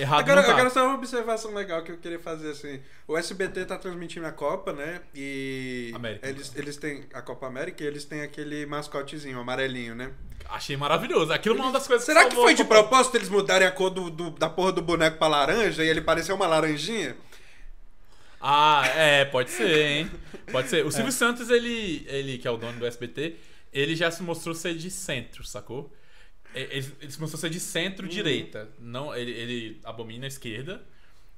[0.00, 0.52] errado Agora, tá.
[0.52, 2.80] agora só uma observação legal que eu queria fazer assim.
[3.06, 5.00] O SBT tá transmitindo a Copa, né?
[5.14, 6.28] E América.
[6.28, 10.10] eles, eles têm a Copa América e eles têm aquele mascotezinho amarelinho, né?
[10.48, 11.32] Achei maravilhoso.
[11.32, 13.90] Aquilo é uma das coisas Será que salvou foi de propósito eles mudarem a cor
[13.90, 17.16] do, do- da porra do boneco pra laranja e ele parecer uma laranjinha?
[18.40, 20.10] Ah, é, pode ser, hein?
[20.50, 20.84] Pode ser.
[20.84, 20.90] O É.
[20.90, 23.36] Silvio Santos, ele, ele, que é o dono do SBT,
[23.72, 25.92] ele já se mostrou ser de centro, sacou?
[26.58, 28.68] E- Ele, ele se mostrou ser de centro-direita.
[28.78, 30.80] Não, ele, ele abomina a esquerda,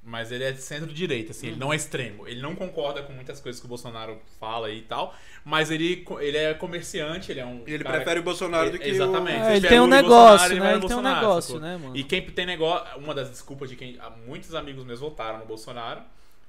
[0.02, 2.26] mas ele é de centro-direita, assim, ele não é extremo.
[2.26, 5.14] Ele não concorda com muitas coisas que o Bolsonaro fala aí e tal,
[5.44, 7.62] mas ele, ele é comerciante, ele é um.
[7.66, 9.40] Ele cara- prefere o Bolsonaro do que Exatamente.
[9.40, 9.44] o...
[9.44, 10.74] É, ele tem um e negócio, Bolsonaro, ele vai né?
[10.78, 11.60] Ele tem um negócio, sacou?
[11.68, 11.96] né, mano?
[11.96, 12.98] E quem tem negócio.
[12.98, 13.98] Uma das desculpas de quem.
[14.00, 16.00] ah, Muitos amigos meus votaram no Bolsonaro.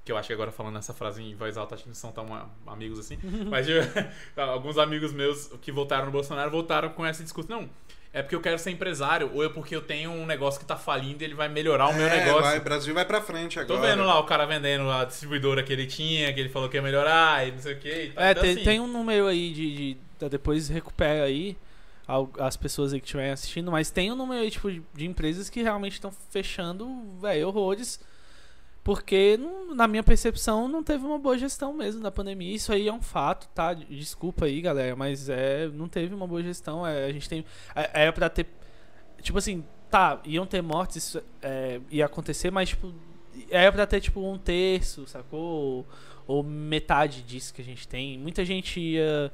[0.03, 2.11] Que eu acho que agora falando essa frase em voz alta, acho que não são
[2.11, 3.19] tão ah, amigos assim.
[3.51, 3.83] Mas eu-
[4.37, 7.51] alguns amigos meus que votaram no Bolsonaro votaram com esse discurso.
[7.51, 7.69] Não,
[8.13, 10.75] é porque eu quero ser empresário, ou é porque eu tenho um negócio que tá
[10.75, 12.41] falindo e ele vai melhorar o meu É, negócio.
[12.41, 13.79] vai, Brasil vai pra frente agora.
[13.79, 16.75] Tô vendo lá o cara vendendo a distribuidora que ele tinha, que ele falou que
[16.77, 18.11] ia melhorar e não sei o que.
[18.15, 21.55] É, tem, tem um número aí de, de- tá, Depois recupera aí.
[22.39, 25.49] as pessoas aí que estiverem assistindo, mas tem um número aí, tipo, de, de empresas
[25.49, 26.85] que realmente estão fechando,
[27.21, 27.99] velho, horrores.
[28.83, 29.37] Porque,
[29.75, 32.55] na minha percepção, não teve uma boa gestão mesmo da pandemia.
[32.55, 33.73] Isso aí é um fato, tá?
[33.73, 36.85] Desculpa aí, galera, mas é, não teve uma boa gestão.
[36.85, 37.45] É, a gente tem.
[37.75, 38.47] é- Era pra ter.
[39.21, 42.91] Tipo assim, tá, iam ter mortes, isso é, ia acontecer, mas, tipo,
[43.51, 45.39] era pra ter, tipo, um terço, sacou?
[45.39, 45.87] Ou,
[46.37, 48.17] ou metade disso que a gente tem.
[48.17, 49.31] Muita gente ia.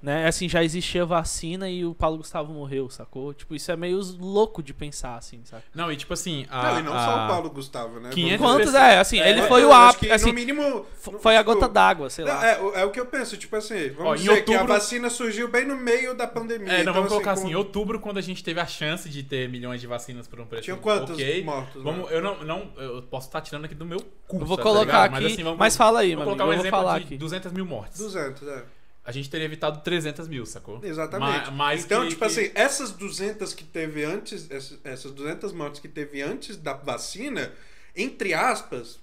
[0.00, 0.28] Né?
[0.28, 3.34] Assim, já existia vacina e o Paulo Gustavo morreu, sacou?
[3.34, 5.64] Tipo, isso é meio louco de pensar, assim, sabe?
[5.74, 6.46] Não, e tipo assim.
[6.48, 8.10] A, Não, e não a- só o Paulo Gustavo, né?
[8.10, 8.98] 500 Vamos- Quantos é?
[8.98, 10.12] Assim, É, ele é, foi o ápice.
[10.12, 10.86] Assim, no mínimo.
[11.20, 12.46] foi a tipo, gota d'água, sei Não, lá.
[12.46, 14.54] é, o- é o que eu penso, tipo assim, vamos Ó, em dizer que a
[14.58, 16.68] outubro- vacina surgiu bem no meio da pandemia.
[16.68, 19.08] É, não, então, vamos colocar assim, como- em outubro, quando a gente teve a chance
[19.08, 21.82] de ter milhões de vacinas por um preço Tinha quantos ok, mortos?
[21.82, 22.16] Vamos, né?
[22.16, 24.38] eu não, não, eu posso estar tirando aqui do meu cu.
[24.38, 25.04] Eu vou tá colocar ligado?
[25.14, 26.36] aqui, Mas, assim, vamos, mas fala aí, vamos mano.
[26.36, 27.16] colocar um Eu vou exemplo falar de aqui.
[27.16, 27.98] 200 mil mortes.
[27.98, 28.62] 200, é.
[29.08, 30.84] A gente teria evitado 300 mil, sacou?
[30.84, 31.50] Exatamente.
[31.50, 35.80] Ma- então, que- tipo que- assim, essas 200 que teve antes, essas, essas 200 mortes
[35.80, 37.50] que teve antes da vacina,
[37.96, 39.00] entre aspas,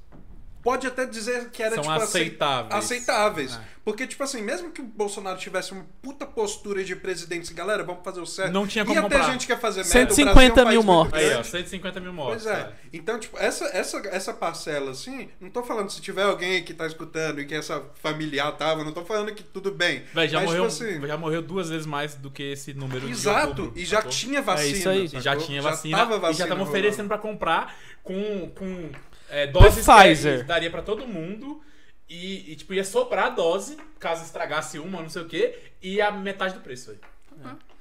[0.66, 2.74] pode até dizer que era São tipo acei- aceitáveis.
[2.84, 3.54] aceitáveis.
[3.56, 3.76] É.
[3.86, 8.04] Porque, tipo assim, mesmo que o Bolsonaro tivesse uma puta postura de presidente, galera, vamos
[8.04, 8.52] fazer o certo.
[8.52, 9.32] Não tinha como Ia ter comprar.
[9.32, 9.92] gente que ia fazer merda.
[10.12, 11.20] 150 o Brasil é um mil mortos.
[11.20, 11.48] Aí, ó, grande.
[11.50, 12.44] 150 mil mortes.
[12.46, 12.60] Pois é.
[12.62, 12.74] é.
[12.92, 16.88] Então, tipo, essa, essa, essa parcela, assim, não tô falando se tiver alguém que tá
[16.88, 20.02] escutando e que essa familiar tava, não tô falando que tudo bem.
[20.16, 23.06] Véi, já, Mas, morreu, tipo assim, já morreu duas vezes mais do que esse número
[23.06, 24.12] de Exato, outubro, e já sacou?
[24.12, 24.78] tinha vacina.
[24.78, 25.08] isso aí.
[25.22, 26.70] Já tinha vacina, tava e já vacina estavam rolando.
[26.72, 28.90] oferecendo pra comprar com, com
[29.30, 30.46] é, doses que Pfizer.
[30.46, 31.62] daria pra todo mundo
[32.10, 36.00] e, e, tipo ia sobrar a dose caso estragasse uma, não sei o que, e
[36.02, 37.00] a metade do preço, velho.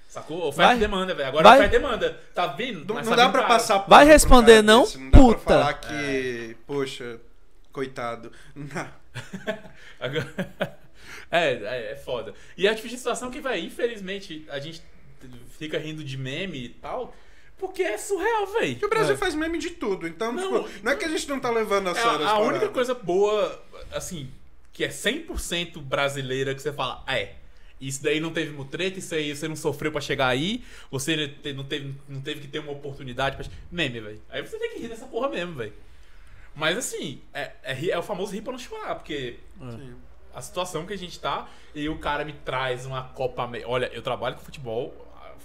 [0.08, 0.46] Sacou?
[0.46, 0.76] Oferta Vai.
[0.76, 1.28] e demanda, velho.
[1.28, 1.58] Agora Vai.
[1.58, 2.20] oferta e demanda.
[2.32, 2.84] Tá vindo?
[2.84, 3.52] Não, Mas não tá dá vindo pra caro.
[3.54, 5.40] passar Vai um responder não, desse, Não dá puta.
[5.40, 7.20] pra falar que, poxa,
[7.72, 8.30] coitado.
[8.54, 8.88] Não.
[11.30, 12.32] É, é, é foda.
[12.56, 14.80] E é a tipo de situação que, vai, infelizmente, a gente
[15.58, 17.14] fica rindo de meme e tal,
[17.58, 18.76] porque é surreal, velho.
[18.76, 19.16] Que o Brasil É.
[19.16, 21.88] faz meme de tudo, então, Não, tipo, não é que a gente não tá levando
[21.88, 24.30] a É, sério as a, a única coisa boa, assim,
[24.72, 27.36] que é 100% brasileira que você fala, ah, é.
[27.80, 31.64] Isso daí não teve mutreta, isso aí você não sofreu pra chegar aí, você não
[31.64, 33.44] teve, não teve que ter uma oportunidade pra.
[33.70, 34.22] Meme, velho.
[34.30, 35.72] Aí você tem que rir dessa porra mesmo, velho.
[36.54, 39.94] Mas assim, é, é, é o famoso rir pra não chorar, porque Sim.
[40.32, 43.46] a situação que a gente tá e o cara me traz uma Copa.
[43.48, 44.94] Me- Olha, eu trabalho com futebol,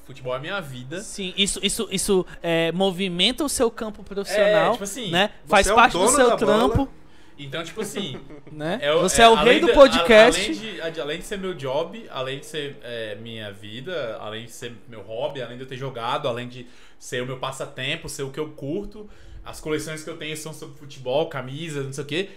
[0.10, 1.02] futebol é minha vida.
[1.02, 5.30] Sim, isso, isso, isso é, movimenta o seu campo profissional, É, tipo assim, né?
[5.46, 6.38] Faz é o parte do seu da bola.
[6.38, 6.90] trampo,
[7.38, 8.20] Então, tipo assim.
[8.52, 8.80] né?
[8.82, 10.42] É o- Você é, o além rei do de- podcast.
[10.42, 10.46] a-
[10.84, 14.52] Além de, além de ser meu job, além de ser é, minha vida, além de
[14.52, 18.24] ser meu hobby, além de eu ter jogado, além de ser o meu passatempo, ser
[18.24, 19.10] o que eu curto,
[19.46, 22.30] as coleções que eu tenho são sobre futebol, camisas, não sei o quê.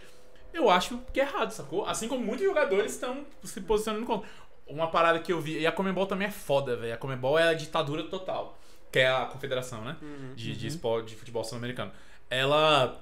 [0.54, 1.86] Eu acho que é errado, sacou?
[1.86, 4.28] Assim como muitos jogadores estão se posicionando contra.
[4.72, 5.58] Uma parada que eu vi.
[5.60, 6.94] E a Comembol também é foda, velho.
[6.94, 8.58] A Comembol é a ditadura total.
[8.90, 9.96] Que é a confederação, né?
[10.34, 11.92] De, de, esporte, de futebol sul-americano.
[12.28, 13.00] Ela.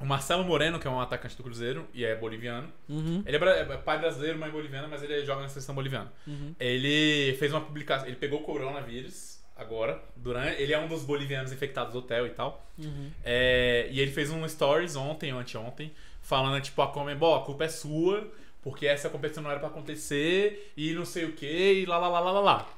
[0.00, 2.68] O Marcelo Moreno, que é um atacante do Cruzeiro e é boliviano.
[2.88, 6.12] Uhum, Ele é, é pai brasileiro, mãe boliviana, mas ele joga na seleção boliviana.
[6.26, 6.52] uhum.
[6.58, 8.06] Ele fez uma publicação.
[8.08, 10.02] Ele pegou o coronavírus agora.
[10.16, 12.66] Durante, ele é um dos bolivianos infectados do hotel e tal.
[12.76, 13.10] Uhum.
[13.24, 17.64] É, e ele fez um stories ontem ou anteontem, falando, tipo, a Comembol, a culpa
[17.64, 18.28] é sua,
[18.64, 21.46] porque essa competição não era pra acontecer, e não sei o que,
[21.82, 22.68] e lá lá lá lá lá lá.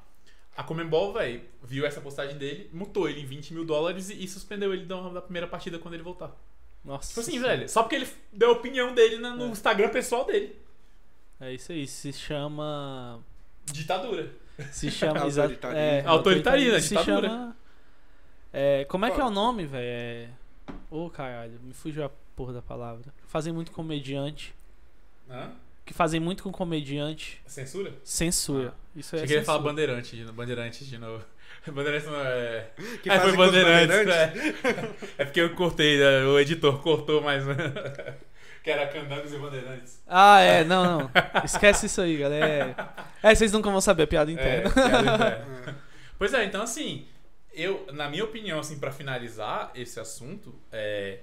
[0.57, 4.27] A Comembol, velho, viu essa postagem dele, mutou ele em 20 mil dólares e, e
[4.29, 6.35] suspendeu ele da, da primeira partida quando ele voltar.
[6.85, 7.09] Nossa.
[7.09, 9.49] Tipo assim, velho, só porque ele deu a opinião dele no É.
[9.49, 10.57] Instagram pessoal dele.
[11.41, 13.21] É isso aí, se chama.
[13.67, 14.31] Ditadura.
[14.73, 15.21] Se chama.
[15.27, 15.79] Autoritarismo.
[15.79, 17.29] é, Autoritarismo, se ditadura.
[17.29, 17.57] chama.
[18.53, 19.85] É, como é que é o nome, velho?
[19.87, 20.29] É...
[20.91, 23.13] Ô, caralho, me fugiu a porra da palavra.
[23.27, 24.55] Fazem muito comediante.
[25.29, 25.51] Hã?
[25.87, 27.41] Que fazem muito com comediante.
[27.47, 27.93] Censura?
[28.05, 28.75] Censura.
[28.95, 29.21] Isso é.
[29.21, 29.73] Achei que ele ia falar censura.
[29.73, 31.25] bandeirante, de novo- bandeirantes de novo.
[31.67, 32.67] Bandeirantes não é.
[33.03, 33.89] Que é, foi bandeirantes.
[33.97, 34.65] bandeirantes.
[34.65, 35.23] É.
[35.23, 36.25] é porque eu cortei, né?
[36.25, 37.43] o editor cortou mais.
[38.63, 40.03] que era candangos e bandeirantes.
[40.07, 41.11] Ah, é, não, não.
[41.45, 42.95] Esquece isso aí, galera.
[43.23, 44.71] É, vocês nunca vão saber a piada É, interna.
[44.71, 45.77] piada interna.
[46.19, 47.07] Pois é, então assim,
[47.53, 51.19] eu, na minha opinião, assim, para finalizar esse assunto, é,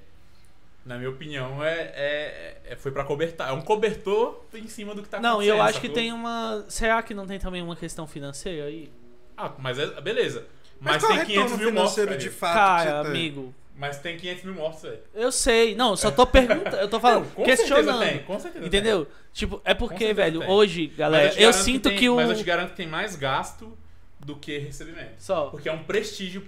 [0.86, 3.49] na minha opinião, é, é, é- foi para cobertar.
[3.49, 5.55] É um cobertor em cima do que tá Não, e acontecendo.
[5.57, 6.65] eu acho que tem uma.
[6.67, 8.91] Será que não tem também uma questão financeira aí?
[9.38, 10.45] Ah, mas é, beleza.
[10.79, 12.17] Mas, Mas, é tem o 500 retorno mil mortos.
[12.23, 13.11] de fato Cara, que tem?
[13.11, 13.55] amigo.
[13.75, 14.99] Mas tem 500 mil mortos, velho.
[15.15, 15.73] Eu sei.
[15.75, 16.75] Não, só tô perguntando.
[16.75, 17.23] Eu tô falando.
[17.23, 17.86] Não, com questionando.
[17.86, 19.07] certeza tem, com certeza Entendeu?
[19.31, 20.49] Tipo, é porque, velho, tem.
[20.49, 20.97] hoje, tem.
[20.97, 22.15] galera, eu, garanto sinto que, tem- o.
[22.17, 23.75] Mas eu te garanto que tem mais gasto
[24.19, 25.13] do que recebimento.
[25.17, 25.45] Só.
[25.47, 26.45] Porque é um prestígio.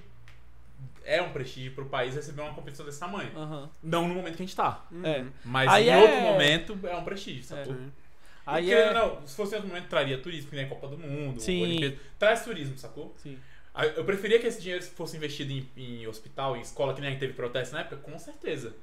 [1.05, 3.31] É um prestígio pro país receber uma competição desse tamanho.
[3.37, 3.69] Aham.
[3.83, 4.85] Não no momento que a gente tá.
[4.91, 5.05] Uhum.
[5.05, 5.25] É.
[5.43, 7.73] Mas Aí em é- outro momento é um prestígio, sacou?
[7.75, 7.91] Sim.
[8.45, 8.93] Aí Porque, é.
[8.93, 11.61] não, se fosse outro momento, traria turismo, que nem a Copa do Mundo, Sim.
[11.63, 11.95] Olimpíada.
[12.19, 13.13] Traz turismo, sacou?
[13.17, 13.37] Sim.
[13.95, 17.11] Eu preferia que esse dinheiro fosse investido em, em hospital, em escola, que nem a
[17.11, 18.73] gente teve protesto na época, com certeza.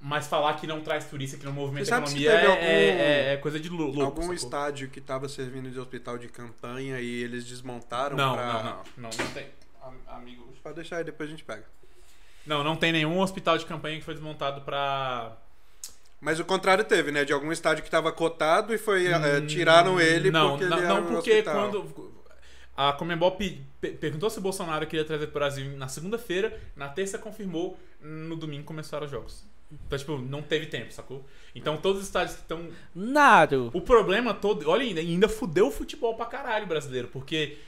[0.00, 2.46] Mas falar que não traz turista, que não movimenta a sabe se economia é, é-
[2.50, 4.02] algum- é- é coisa de lou- louco.
[4.02, 4.34] Algum sacou?
[4.34, 8.46] estádio que tava servindo de hospital de campanha e eles desmontaram Não, pra...
[8.46, 9.46] não, não, não, não tem.
[9.86, 10.46] Am- Amigo.
[10.62, 11.64] Pode deixar aí, depois a gente pega.
[12.46, 15.36] Não, não tem nenhum hospital de campanha que foi desmontado pra.
[16.20, 17.24] Mas o contrário teve, né?
[17.24, 19.06] De algum estádio que tava cotado e foi...
[19.12, 21.70] Hum, tiraram ele não, porque não, ele não, era um porque hospital.
[21.70, 22.12] quando
[22.76, 26.88] a Comembol pe- pe- perguntou se o Bolsonaro queria trazer pro Brasil na segunda-feira, na
[26.88, 29.44] terça confirmou, no domingo começaram os jogos.
[29.70, 31.24] Então, tipo, não teve tempo, sacou?
[31.54, 33.70] Então todos os estádios que estão Naro.
[33.74, 37.58] O problema todo, olha ainda, ainda fudeu o futebol pra caralho brasileiro, porque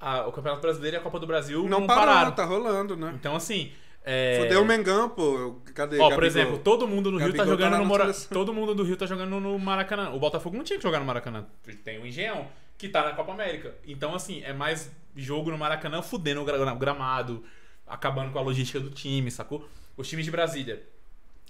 [0.00, 2.32] a- o Campeonato Brasileiro e a Copa do Brasil não, Não, pararam, pararam.
[2.32, 3.12] tá rolando, né?
[3.18, 3.72] Então assim,
[4.04, 4.38] é...
[4.42, 5.56] Fudeu o Mengão, pô.
[5.74, 5.96] Cadê?
[5.98, 6.24] Ó, por Gabigol?
[6.26, 8.04] exemplo, todo mundo do Rio tá Gabigol jogando tá no Mora...
[8.04, 8.28] seleção.
[8.30, 10.10] todo mundo do Rio tá jogando no Maracanã.
[10.10, 11.46] O Botafogo não tinha que jogar no Maracanã.
[11.84, 12.46] Tem o Engenhão
[12.78, 13.74] que tá na Copa América.
[13.86, 17.42] Então assim, é mais jogo no Maracanã fudendo o gra- o gramado,
[17.86, 19.66] acabando com a logística do time, sacou?
[19.96, 20.82] Os times de Brasília.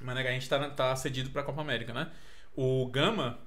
[0.00, 2.08] Mano, a gente tá, tá cedido pra Copa América, né?
[2.54, 3.38] O Gama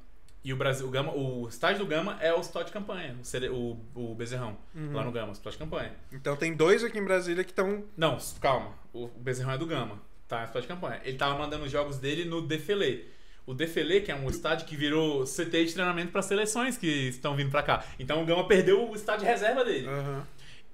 [0.44, 3.26] e o Brasil, o Gama, o estádio do Gama é o hospital de campanha, o,
[3.26, 4.94] Cere- o, o Bezerrão, Uhum.
[4.94, 5.92] lá no Gama, o hospital de campanha.
[6.12, 7.84] Então tem dois aqui em Brasília que estão...
[7.98, 8.72] Não, calma.
[8.94, 10.00] O Bezerrão é do Gama.
[10.28, 11.02] Tá hospital de campanha.
[11.04, 13.10] Ele tava mandando os jogos dele no Defele.
[13.46, 17.36] O Defele, que é um estádio que virou CT de treinamento para seleções que estão
[17.36, 17.84] vindo pra cá.
[18.00, 19.88] Então o Gama perdeu o estádio de reserva dele.
[19.88, 20.26] Aham.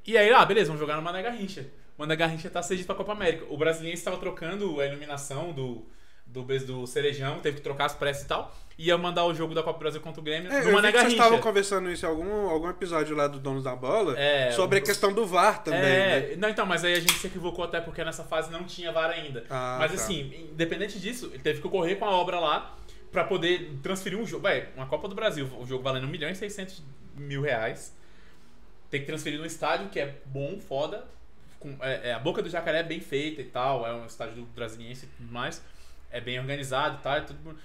[0.06, 1.66] E aí, ah, beleza, vamos jogar no Mané Garrincha.
[1.98, 3.46] O Mané Garrincha tá cedido pra Copa América.
[3.50, 5.86] O brasileiro estava trocando a iluminação do,
[6.44, 8.54] do, do Cerejão, teve que trocar as pressas e tal.
[8.78, 11.14] Ia mandar o jogo da Copa do Brasil contra o Grêmio É, vi que vocês
[11.14, 14.82] estavam conversando isso em algum, algum episódio lá do Donos da Bola É, sobre a
[14.82, 16.34] questão do VAR também, né?
[16.34, 18.92] É, não, então, mas aí a gente se equivocou até porque nessa fase não tinha
[18.92, 19.46] VAR ainda.
[19.50, 19.98] Ah, mas tá.
[19.98, 22.76] assim, independente disso, ele teve que correr com a obra lá
[23.14, 24.44] pra poder transferir um jogo.
[24.44, 26.84] Vai, uma Copa do Brasil, o jogo valendo 1 milhão e 600
[27.16, 27.96] mil reais.
[28.90, 31.06] Tem que transferir num estádio que é bom, foda.
[31.60, 33.88] Com, é, é, a boca do jacaré é bem feita e tal.
[33.88, 35.64] É um estádio do brasiliense e tudo mais.
[36.18, 37.14] É bem organizado tal.
[37.16, 37.58] É tudo,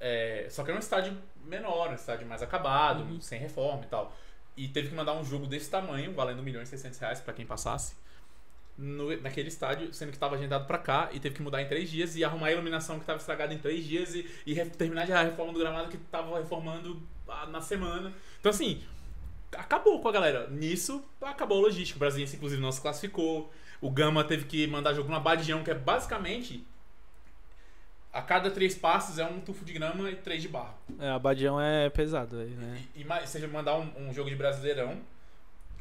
[0.00, 3.20] é, só que é um estádio menor, um estádio mais acabado, Uhum.
[3.20, 4.16] sem reforma e tal.
[4.56, 7.32] E teve que mandar um jogo desse tamanho, valendo 1 milhão e 600 reais pra
[7.34, 7.94] quem passasse.
[8.78, 11.88] no- naquele estádio, sendo que estava agendado pra cá e teve que mudar em três
[11.90, 15.12] dias e arrumar a iluminação que estava estragada em três dias e, e terminar de
[15.14, 18.12] a reforma do gramado que tava reformando ah, na semana.
[18.38, 18.82] Então, assim,
[19.56, 20.46] acabou com a galera.
[20.50, 21.96] Nisso, acabou a logística.
[21.96, 23.50] O Brasiliense, inclusive, não se classificou.
[23.80, 26.62] O Gama teve que mandar jogo no Abadião, que é basicamente.
[28.16, 30.74] A cada três passos é um tufo de grama e três de barro.
[30.98, 32.78] É, Abadião é pesado aí, né?
[32.94, 34.98] E, e mais, seja mandar um, um jogo de Brasileirão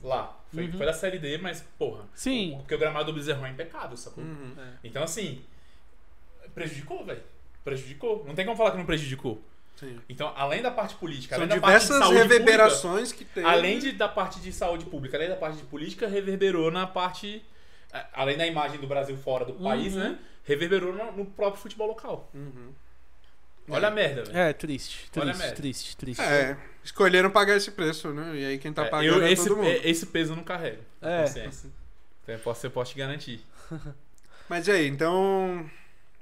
[0.03, 0.37] lá.
[0.53, 0.73] Foi, Uhum.
[0.73, 2.03] foi da Série D, mas, porra.
[2.13, 2.53] Sim.
[2.53, 4.23] o- Porque o gramado do Bezerrão é impecável, sacou?
[4.23, 4.53] Uhum.
[4.83, 5.41] Então, assim,
[6.53, 7.21] prejudicou, velho.
[7.63, 8.23] Prejudicou.
[8.27, 9.41] Não tem como falar que não prejudicou.
[9.75, 9.99] Sim.
[10.07, 13.43] Então, além da parte política, São além da parte de diversas saúde reverberações que tem.
[13.43, 16.87] pública, além de, da parte de saúde pública, além da parte de política, reverberou na
[16.87, 17.43] parte.
[18.13, 19.99] Além da imagem do Brasil fora do país, Uhum.
[19.99, 20.19] né?
[20.43, 22.29] Reverberou no, no próprio futebol local.
[22.33, 22.71] Uhum.
[23.67, 24.37] Olha a merda, velho.
[24.37, 25.55] É, triste, Olha a triste, merda.
[25.55, 26.21] triste, triste.
[26.21, 28.35] É, escolheram pagar esse preço, né?
[28.35, 29.67] E aí quem tá É, pagando eu- é esse, todo mundo.
[29.69, 30.83] é- esse peso eu não carrego.
[31.01, 31.21] É.
[31.23, 31.69] Consciência.
[32.23, 33.43] Então, eu posso, eu posso te garantir.
[34.47, 35.67] Mas e aí, então.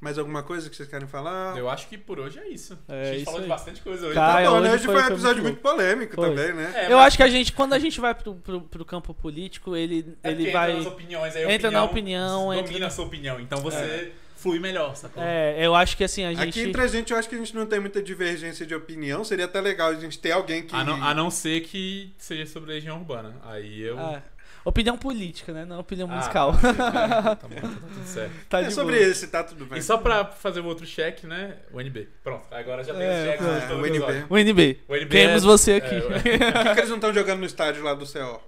[0.04, 1.58] Mais alguma coisa que vocês querem falar?
[1.58, 2.78] Eu acho que por hoje é isso.
[2.89, 3.49] É, a gente isso falou de aí.
[3.49, 4.16] bastante coisa hoje.
[4.16, 4.68] Cara, tá bom, né?
[4.68, 6.30] hoje Hoje foi- foi um foi episódio muito muito polêmico Foi.
[6.30, 6.74] também, né?
[6.76, 9.14] É, Eu mas- acho que a gente, quando a gente vai pro, pro, pro campo
[9.14, 10.72] político, ele, É ele vai.
[10.72, 13.39] Entra nas opiniões, aí a entra na opinião, Domina entra na- a sua opinião.
[13.39, 15.24] Então você flui melhor, sacou?
[15.24, 16.49] É, eu acho que assim, a gente.
[16.49, 19.24] Aqui entre a gente, eu acho que a gente não tem muita divergência de opinião.
[19.24, 20.76] Seria até legal a gente ter alguém que.
[20.76, 23.36] A, não, a não ser que seja sobre legião urbana.
[23.43, 23.97] Aí eu.
[23.97, 24.22] Ah,
[24.66, 25.66] opinião política, né?
[25.66, 26.53] Não opinião Ah, musical.
[26.59, 28.34] tá, tá, tá bom, tá tudo certo.
[28.47, 29.07] tá É de sobre boa.
[29.09, 29.80] esse, tá tudo bem.
[29.80, 31.57] E só pra fazer o outro check, né?
[31.72, 32.07] O NB.
[32.24, 34.26] Pronto, agora já tem É, os checks é, o NB.
[34.30, 34.80] O NB.
[34.88, 35.95] O NB Queremos é- você é, aqui.
[35.95, 36.01] é,
[36.51, 38.41] Por que, que eles não estão jogando no estádio lá do CO?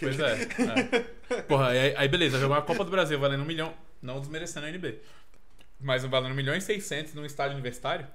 [0.00, 0.48] Pois é.
[1.30, 1.42] é.
[1.42, 4.68] Porra, aí, aí beleza, jogou a Copa do Brasil valendo um milhão, não desmerecendo a
[4.68, 4.98] NB.
[5.80, 8.06] Mas valendo um milhão e seiscentos num estádio universitário,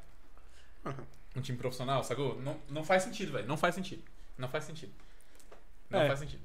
[1.36, 2.40] um time profissional, sacou?
[2.42, 3.48] Não, não faz sentido, velho.
[3.48, 4.02] Não faz sentido.
[4.38, 4.92] Não faz sentido.
[5.90, 6.08] Não É.
[6.08, 6.42] faz sentido.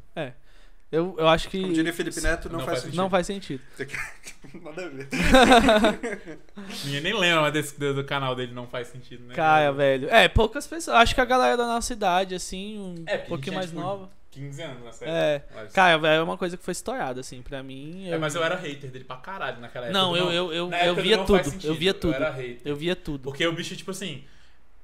[0.95, 1.61] Eu, eu acho que.
[1.61, 2.97] Como diria Felipe Neto, não, Não faz faz sentido.
[2.97, 3.63] Não faz sentido.
[4.63, 5.09] Nada a ver.
[6.85, 9.35] Ninguém nem lembra desse, do, do canal dele, não faz sentido, né?
[9.35, 10.09] Caia, velho.
[10.09, 10.97] É, poucas pessoas.
[10.97, 14.09] Acho que a galera da nossa idade, assim, um É, pouquinho mais tipo, nova.
[14.31, 15.11] 15 anos série.
[15.11, 15.45] É.
[15.55, 18.09] Mas- Caia, velho, é uma coisa que foi estourada, assim, pra mim.
[18.11, 19.99] É, mas eu era hater dele pra caralho naquela época.
[19.99, 21.45] Não, eu, eu, eu, eu época via tudo.
[21.45, 22.13] sentido, Eu via tudo.
[22.13, 22.61] Eu era hater.
[22.65, 23.23] Eu via tudo.
[23.25, 24.25] Porque o bicho, tipo assim.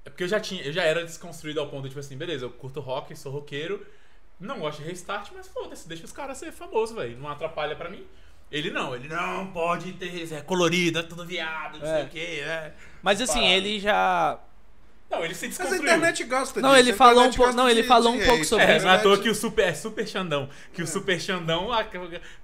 [0.04, 0.62] É porque eu já tinha.
[0.62, 3.84] Eu já era desconstruído ao ponto de, tipo assim, beleza, eu curto rock, sou roqueiro.
[4.41, 7.18] Não gosto de restart, mas foda-se, deixa os caras ser famosos, velho.
[7.18, 8.07] Não atrapalha pra mim.
[8.51, 10.32] Ele não, ele não pode ter.
[10.32, 12.05] É colorido, é tudo viado, não sei É.
[12.05, 12.41] o quê.
[12.43, 12.72] É.
[13.03, 13.53] Mas assim, Parado.
[13.55, 14.38] ele já.
[15.11, 15.82] Não, ele se Mas a desconstruiu.
[15.93, 16.80] internet gosta Não, disso.
[16.80, 18.86] ele falou um pouco- não, ele falou um pouco sobre É, isso.
[18.86, 20.49] não é à toa que o Super, é Super Xandão.
[20.72, 21.68] Que o Super Xandão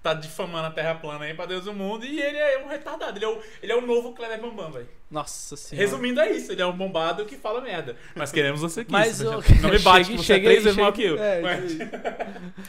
[0.03, 3.17] tá difamando a Terra plana aí pra Deus do mundo e ele é um retardado.
[3.19, 4.89] Ele é o, ele é o novo Kleber Bambam, velho.
[5.09, 5.87] Nossa senhora.
[5.87, 6.51] Resumindo, é isso.
[6.51, 7.95] Ele é um bombado que fala merda.
[8.15, 8.91] Mas queremos você aqui.
[8.91, 9.63] Mas Super o- Xandão.
[9.63, 11.17] Não me bate, chegue- que você chegue é três vezes maior que eu.
[11.23, 11.79] é, Mas- isso.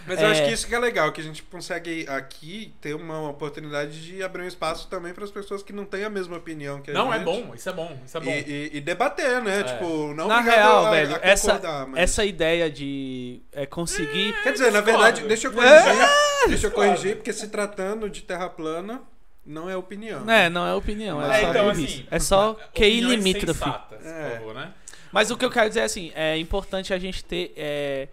[0.06, 0.46] Mas eu acho É.
[0.46, 4.44] que isso que é legal, que a gente consegue aqui ter uma oportunidade de abrir
[4.44, 7.12] um espaço também para as pessoas que não têm a mesma opinião que a Não,
[7.12, 7.22] gente.
[7.22, 7.52] é bom.
[7.56, 7.98] Isso é bom.
[8.06, 8.30] Isso é bom.
[8.32, 9.62] E, e- e debater, né?
[9.62, 9.64] É.
[9.64, 14.34] Tipo, não Na real, a, velho, a essa, mas- essa ideia de é, conseguir.
[14.44, 15.76] Quer dizer, na verdade, deixa eu corrigir.
[15.76, 16.48] É.
[16.50, 19.02] Deixa eu corrigir, porque se tratando de terra plana,
[19.48, 20.30] não é opinião.
[20.30, 23.60] É, não é opinião, é, É, só então, assim, é só QI limítrofe.
[23.60, 24.30] sensatas, É.
[24.30, 24.74] por favor, né?
[25.12, 28.10] Mas o que eu quero dizer é assim, é importante a gente ter é,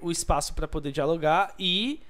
[0.00, 2.00] o espaço para poder dialogar e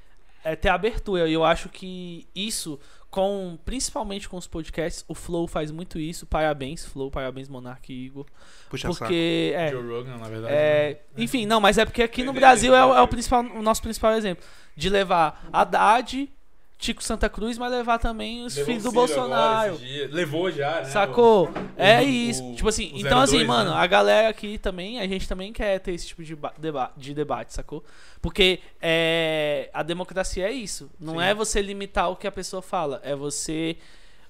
[0.44, 1.28] é, ter abertura.
[1.28, 6.26] E eu acho que isso, com principalmente com os podcasts, o Flow faz muito isso.
[6.26, 8.26] Parabéns, Flow, parabéns, Monark e Igor.
[8.68, 10.52] Puxa Porque é, Joe Rogan, na verdade.
[10.52, 11.22] é, né?
[11.24, 14.12] enfim, não, mas é porque aqui no Brasil é, o- é principal, o nosso principal
[14.14, 14.44] exemplo.
[14.76, 16.28] De levar Haddad,
[16.84, 19.80] Tico Santa Cruz, mas levar também os Levou filhos do Bolsonaro.
[20.10, 20.84] Levou já, né?
[20.84, 21.50] Sacou?
[21.78, 22.44] é o- isso.
[22.44, 23.76] o- tipo assim, então assim, 02, mano, né?
[23.76, 27.14] a galera aqui também, a gente também quer ter esse tipo de, ba- deba- de
[27.14, 27.82] debate, sacou?
[28.20, 30.90] Porque é, a democracia é isso.
[31.00, 31.22] Não Sim.
[31.22, 33.76] é você limitar o que a pessoa fala, é você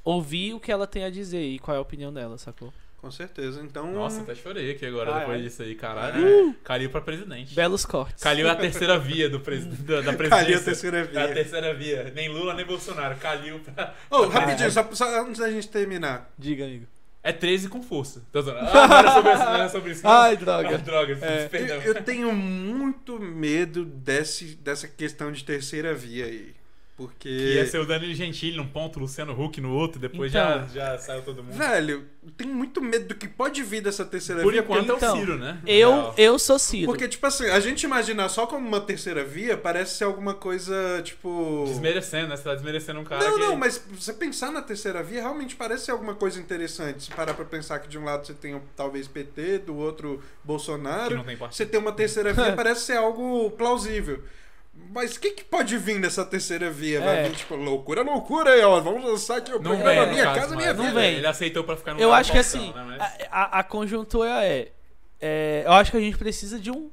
[0.05, 2.73] ouvir o que ela tem a dizer e qual é a opinião dela, sacou?
[3.05, 3.61] Com certeza.
[3.63, 3.93] Então.
[3.93, 5.43] Nossa, até chorei aqui agora Ah, depois é?
[5.43, 6.49] disso aí, caralho.
[6.49, 6.55] Uh!
[6.65, 7.55] Calil pra presidente.
[7.55, 8.23] Belos cortes.
[8.25, 10.31] Calil é a terceira via do presi da, da presidência.
[10.31, 11.35] Calil a terceira É a via.
[11.35, 12.13] terceira via.
[12.15, 13.15] Nem Lula, nem Bolsonaro.
[13.17, 13.95] Calil pra...
[14.11, 16.33] Ô, rapidinho, só, só antes da gente terminar.
[16.39, 16.87] Diga, amigo.
[17.23, 18.23] É 13 com força.
[18.33, 20.05] Ah, não era sobre isso, não era sobre isso.
[20.05, 20.11] não.
[20.11, 20.79] Ai, droga.
[20.79, 21.47] Droga, É.
[21.49, 21.77] perdão.
[21.77, 26.55] Eu, eu tenho muito medo desse, dessa questão de terceira via aí.
[26.97, 27.29] Porque.
[27.29, 30.69] Que ia ser o Danilo Gentili num ponto, Luciano Huck no outro, depois Então.
[30.69, 31.57] já, já saiu todo mundo.
[31.57, 34.61] Velho, tenho muito medo do que pode vir dessa terceira Por via.
[34.63, 35.59] enquanto é o então, Ciro, né?
[35.67, 36.15] Eu, Real.
[36.17, 36.87] eu sou Ciro.
[36.87, 41.03] Porque, tipo assim, a gente imaginar só como uma terceira via parece ser alguma coisa,
[41.03, 41.65] tipo.
[41.67, 42.37] Desmerecendo, né?
[42.37, 43.41] Você tá desmerecendo um cara Não, que...
[43.41, 47.03] não, mas você pensar na terceira via realmente parece ser alguma coisa interessante.
[47.05, 50.47] Se parar pra pensar que de um lado você tem talvez PT, do outro que
[50.47, 51.17] Bolsonaro.
[51.17, 51.57] não tem partido.
[51.57, 54.23] Você tem uma terceira via, parece ser algo plausível.
[54.91, 57.01] Mas o que, que pode vir dessa terceira via?
[57.01, 57.29] Vai É.
[57.29, 58.81] vir, tipo, loucura, loucura aí, ó.
[58.81, 61.01] Vamos lançar aqui o Não programa vem, Minha Casa Minha não Vida.
[61.01, 61.15] vem.
[61.17, 62.85] Ele aceitou pra ficar no Eu lugar acho que assim, né?
[62.99, 64.73] Mas- a, a- a conjuntura é,
[65.21, 66.91] é, Eu acho que a gente precisa de um,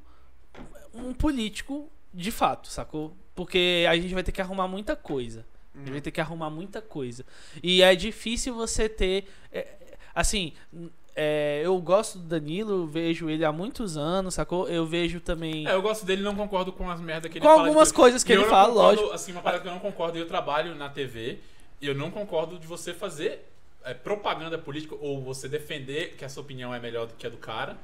[0.94, 3.16] um político de fato, sacou?
[3.34, 5.44] Porque a gente vai ter que arrumar muita coisa.
[5.74, 7.24] A gente vai ter que arrumar muita coisa.
[7.62, 9.26] E é difícil você ter.
[9.50, 9.66] é,
[10.14, 10.52] assim,
[11.14, 14.68] é, eu gosto do Danilo, vejo ele há muitos anos, sacou?
[14.68, 15.66] Eu vejo também.
[15.68, 17.66] É, eu gosto dele, não concordo com as merdas que ele Com fala.
[17.68, 19.14] algumas de- coisas que ele fala, concordo, lógico.
[19.14, 21.38] Assim, uma parada que eu não concordo, eu trabalho na TV,
[21.80, 23.48] e eu não concordo de você fazer
[23.84, 27.30] é, propaganda política ou você defender que a sua opinião é melhor do que a
[27.30, 27.76] do cara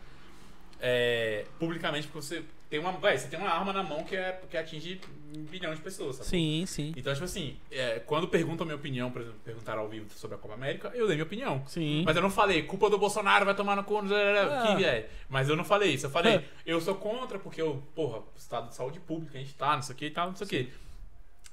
[0.80, 2.92] é, publicamente, porque você tem uma.
[2.92, 5.00] Véi, você tem uma arma na mão que, é, que atinge
[5.34, 6.28] um bilhão de pessoas, sabe?
[6.28, 6.92] Sim, sim.
[6.96, 10.36] Então, tipo assim, é, quando perguntam a minha opinião, por exemplo, perguntaram ao vivo sobre
[10.36, 11.62] a Copa América, eu dei minha opinião.
[11.66, 12.02] Sim.
[12.04, 14.74] Mas eu não falei, culpa do Bolsonaro, vai tomar no cu, Ah.
[14.76, 15.08] que é.
[15.28, 16.06] Mas eu não falei isso.
[16.06, 16.42] Eu falei, Ah.
[16.66, 19.94] eu sou contra porque eu, porra, estado de saúde pública, a gente tá, não sei
[19.94, 20.72] o que e tal, não sei o que.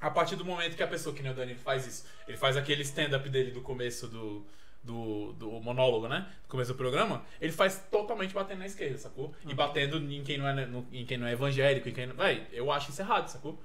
[0.01, 2.57] A partir do momento que a pessoa, que nem o Dani faz isso, ele faz
[2.57, 4.45] aquele stand-up dele do começo do,
[4.85, 6.27] do, do monólogo, né?
[6.43, 9.33] Do começo do programa, ele faz totalmente batendo na esquerda, sacou?
[9.43, 9.55] E Uhum.
[9.55, 12.15] batendo em quem não é, no- em quem não é evangélico, em quem não.
[12.15, 13.59] Véi, eu acho isso errado, sacou?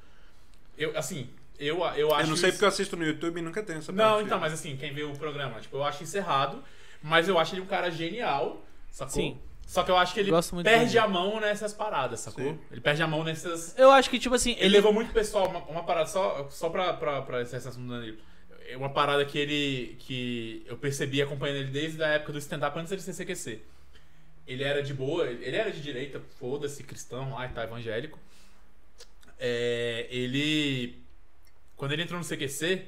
[0.79, 2.25] Eu, assim, eu, eu acho.
[2.25, 4.25] Eu não sei isso- porque eu assisto no YouTube e nunca tenho essa não, parte.
[4.27, 6.65] então, mas assim, quem vê o programa, tipo, eu acho isso errado,
[7.03, 9.15] mas eu acho ele um cara genial, sacou?
[9.15, 9.39] Sim.
[9.67, 12.43] Só que eu acho que ele Gosto muito perde a mão nessas paradas, sacou?
[12.43, 12.59] Sim.
[12.73, 13.79] Ele perde a mão nessas.
[13.79, 14.69] Eu acho que, tipo assim, Ele, ele.
[14.71, 18.19] levou muito pessoal, uma, uma parada só, só pra, pra, pra esse assunto do Danilo.
[18.71, 19.97] É Uma parada que ele.
[19.99, 23.61] que eu percebi acompanhando ele desde a época do stand-up antes dele ser CQC.
[24.47, 28.19] Ele era de boa, ele era de direita, foda-se, cristão e tá, evangélico.
[29.39, 31.03] É, ele.
[31.77, 32.85] Quando ele entrou no CQC,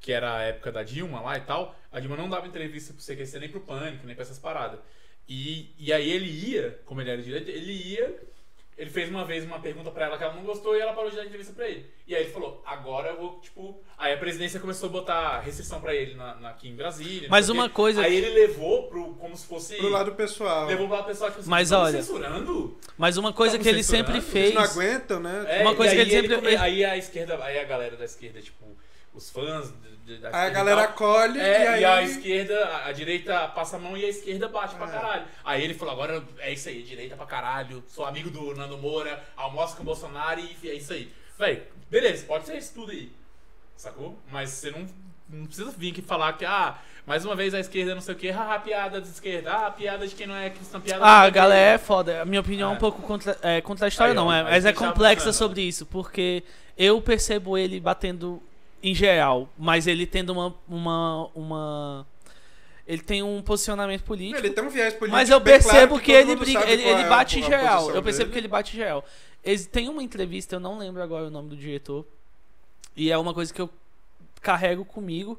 [0.00, 3.02] que era a época da Dilma lá e tal, a Dilma não dava entrevista pro
[3.02, 4.80] CQC nem pro Pânico, nem pra essas paradas.
[5.28, 8.22] E, e aí ele ia, como ele era de direita, ele ia.
[8.78, 11.08] Ele fez uma vez uma pergunta pra ela que ela não gostou e ela parou
[11.08, 11.86] de dar entrevista pra ele.
[12.06, 13.80] E aí ele falou, agora eu vou, tipo.
[13.96, 17.26] Aí a presidência começou a botar restrição pra ele na, na- aqui em Brasília.
[17.30, 19.14] Mas uma coisa- Aí ele levou pro.
[19.14, 19.76] como se fosse.
[19.76, 20.66] Pro lado pessoal.
[20.66, 22.76] Levou pro lado pessoal tipo assim, Mas "Tá olha, censurando?
[22.98, 24.44] Mas uma coisa Tá que ele sempre fez.
[24.50, 25.44] Eles não aguentam, né?
[25.48, 28.04] É, Uma coisa que aí ele sempre- come- Aí a esquerda, aí a galera da
[28.04, 28.64] esquerda, tipo,
[29.14, 29.72] os fãs
[30.14, 31.80] da Aí a galera e tal, acolhe É, e aí.
[31.80, 34.90] e a esquerda, a, a direita passa a mão e a esquerda bate pra É.
[34.90, 35.24] caralho.
[35.44, 39.22] Aí ele falou, agora é isso aí, direita pra caralho, sou amigo do Nando Moura,
[39.36, 41.10] almoço com o Bolsonaro e é isso aí.
[41.38, 43.10] Véi, beleza, pode ser isso tudo aí,
[43.76, 44.18] sacou?
[44.30, 44.86] Mas você não
[45.28, 48.16] não precisa vir aqui falar que, ah, mais uma vez a esquerda não sei o
[48.16, 51.26] que, ah, piada da esquerda, ah, piada de quem não é cristão, piada Ah, não
[51.26, 52.22] a galera é foda.
[52.22, 52.78] A minha opinião é um É.
[52.78, 55.32] pouco contra, é, contraditória, não, é, mas é complexa pensando.
[55.34, 56.44] sobre isso, porque
[56.78, 58.40] eu percebo ele batendo
[58.86, 60.54] em geral, mas ele tendo uma.
[60.68, 62.06] uma, uma
[62.86, 64.38] ele tem um posicionamento político.
[64.38, 65.16] Ele tem um viés político.
[65.16, 67.42] Mas eu bem claro percebo que, todo ele briga, ele, ele é a- bate em
[67.42, 67.90] geral.
[67.90, 68.32] Eu percebo dele.
[68.32, 69.04] que ele bate em geral.
[69.72, 72.06] Tem uma entrevista, eu não lembro agora o nome do diretor.
[72.96, 73.68] E é uma coisa que eu
[74.40, 75.38] carrego comigo.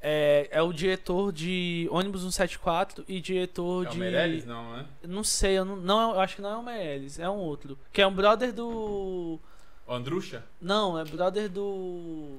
[0.00, 3.98] É, é o diretor de ônibus 174 e diretor É o de.
[3.98, 4.44] Meirelles?
[4.44, 4.86] Não, né?
[5.02, 7.76] Não sei, eu, não, não, eu acho que não é o Meirelles, é um outro.
[7.92, 9.40] Que é um brother do.
[9.86, 10.44] O Andrucha?
[10.60, 12.38] Não, é brother do.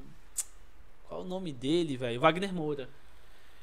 [1.09, 2.19] Qual o nome dele, velho?
[2.21, 2.87] Wagner Moura.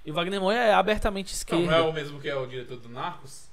[0.04, 1.64] E o Wagner Moura é abertamente Não, esquerdo.
[1.64, 3.46] não é o mesmo que é o diretor do Narcos?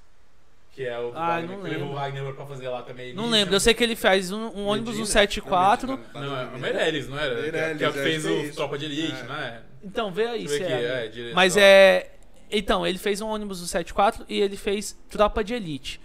[0.76, 1.91] Que é o Ah, Wagner, não que levou lembro.
[1.91, 3.14] o Wagner pra fazer lá também.
[3.14, 5.06] Não lembro, eu sei que ele faz um, um ônibus Medina?
[5.06, 5.88] 174.
[6.14, 6.58] Não, Não, é o.
[6.60, 7.39] Meirelles, não era?
[7.39, 8.56] Meirelles, que é o que fez é o isso.
[8.56, 9.24] Tropa de Elite, É.
[9.24, 9.62] não é?
[9.84, 11.30] Então, vê aí se aqui, é.
[11.30, 11.34] é.
[11.36, 12.10] Mas é.
[12.50, 16.00] Então, ele fez um ônibus 174 e ele fez Tropa de Elite.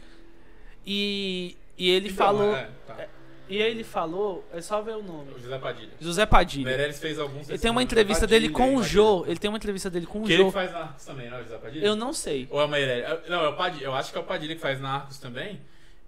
[0.87, 2.55] E, e ele Então, falou.
[2.57, 3.07] é, tá.
[3.49, 4.45] E ele falou.
[4.53, 5.33] É só ver o nome.
[5.33, 5.91] O José Padilha.
[6.01, 6.65] José Padilha.
[6.67, 7.49] Meirelles fez alguns.
[7.49, 8.83] Ele tem uma entrevista Padilha, dele com o.
[8.83, 9.25] Jô.
[9.27, 10.49] Ele tem uma entrevista dele com o Que ele Jô.
[10.49, 11.87] que faz Narcos também, não é o José Padilha?
[11.87, 12.47] Eu não sei.
[12.51, 13.29] Ou é o Meirelles?
[13.29, 13.85] Não, é o Padilha.
[13.87, 15.61] Eu acho que é o Padilha que faz Narcos também.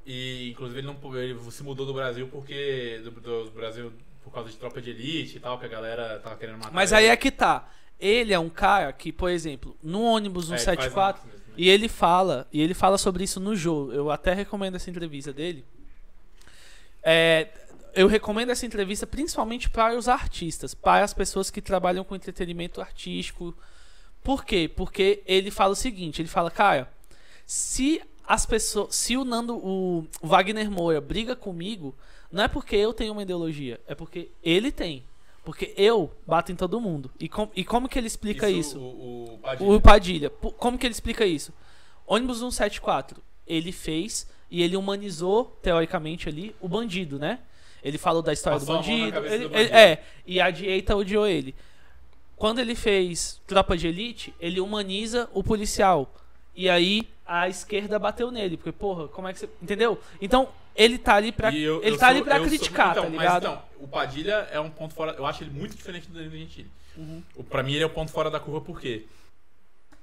[0.06, 3.00] E inclusive ele, não, ele se mudou do Brasil porque.
[3.04, 3.10] Do,
[3.44, 6.58] do Brasil por causa de tropa de elite e tal, que a galera tava querendo
[6.58, 6.72] matar.
[6.72, 7.00] Mas ele.
[7.02, 7.68] aí é que tá.
[7.98, 11.48] Ele é um cara que, por exemplo, no ônibus É, ele faz 174, Narcos mesmo,
[11.48, 11.54] né?
[11.56, 13.92] e ele fala, e ele fala sobre isso no Jô.
[13.92, 15.64] Eu até recomendo essa entrevista dele.
[17.02, 17.48] É,
[17.94, 22.80] eu recomendo essa entrevista principalmente para os artistas, para as pessoas que trabalham com entretenimento
[22.80, 23.56] artístico.
[24.22, 24.70] Por quê?
[24.74, 26.90] Porque ele fala o seguinte, ele fala, cara,
[27.46, 31.94] se as pessoas, se o Nando, o Wagner Moura briga comigo,
[32.30, 35.04] não é porque eu tenho uma ideologia, é porque ele tem.
[35.42, 37.10] Porque eu bato em todo mundo.
[37.18, 38.78] E, com- e como que ele explica isso?
[38.78, 39.70] O, o Padilha.
[39.72, 40.30] O Padilha.
[40.30, 41.52] Como que ele explica isso?
[42.06, 47.38] Ônibus 174, ele fez e ele humanizou, teoricamente, ali, o bandido, né?
[47.82, 49.18] Ele falou da história do bandido.
[49.18, 49.74] ele- do ele- bandido.
[49.74, 51.54] é, e a direita odiou ele.
[52.36, 56.12] Quando ele fez Tropa de Elite, ele humaniza o policial.
[56.54, 58.56] E aí a esquerda bateu nele.
[58.56, 59.48] Porque, porra, como é que você.
[59.62, 60.00] Entendeu?
[60.20, 61.54] Então, ele tá ali pra.
[61.54, 63.42] Eu- ele eu tá ali sou- pra eu sou- criticar, então, tá mas ligado?
[63.46, 65.12] então, o Padilha é um ponto fora.
[65.12, 66.70] Eu acho ele muito diferente do Danilo Gentili.
[66.96, 67.22] Uhum.
[67.48, 69.04] Pra mim, ele é o ponto fora da curva, por quê?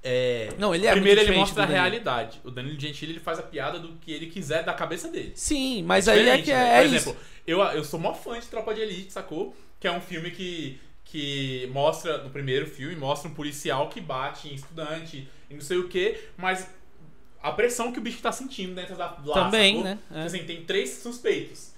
[0.02, 2.40] É, Não, ele é Primeiro, ele mostra a realidade.
[2.44, 5.32] O Danilo Gentili ele faz a piada do que ele quiser da cabeça dele.
[5.34, 6.78] Sim, mas É aí é que né?
[6.78, 6.94] é, Por isso.
[7.10, 9.54] exemplo, eu, eu sou mó fã de Tropa de Elite, sacou?
[9.80, 14.48] Que é um filme que, que mostra, no primeiro filme, mostra um policial que bate
[14.48, 16.68] em estudante e não sei o que, mas
[17.42, 19.84] a pressão que o bicho tá sentindo dentro da lá, Também, sacou?
[19.90, 19.98] né?
[20.08, 20.24] Tipo É.
[20.24, 21.72] Assim, tem três suspeitos.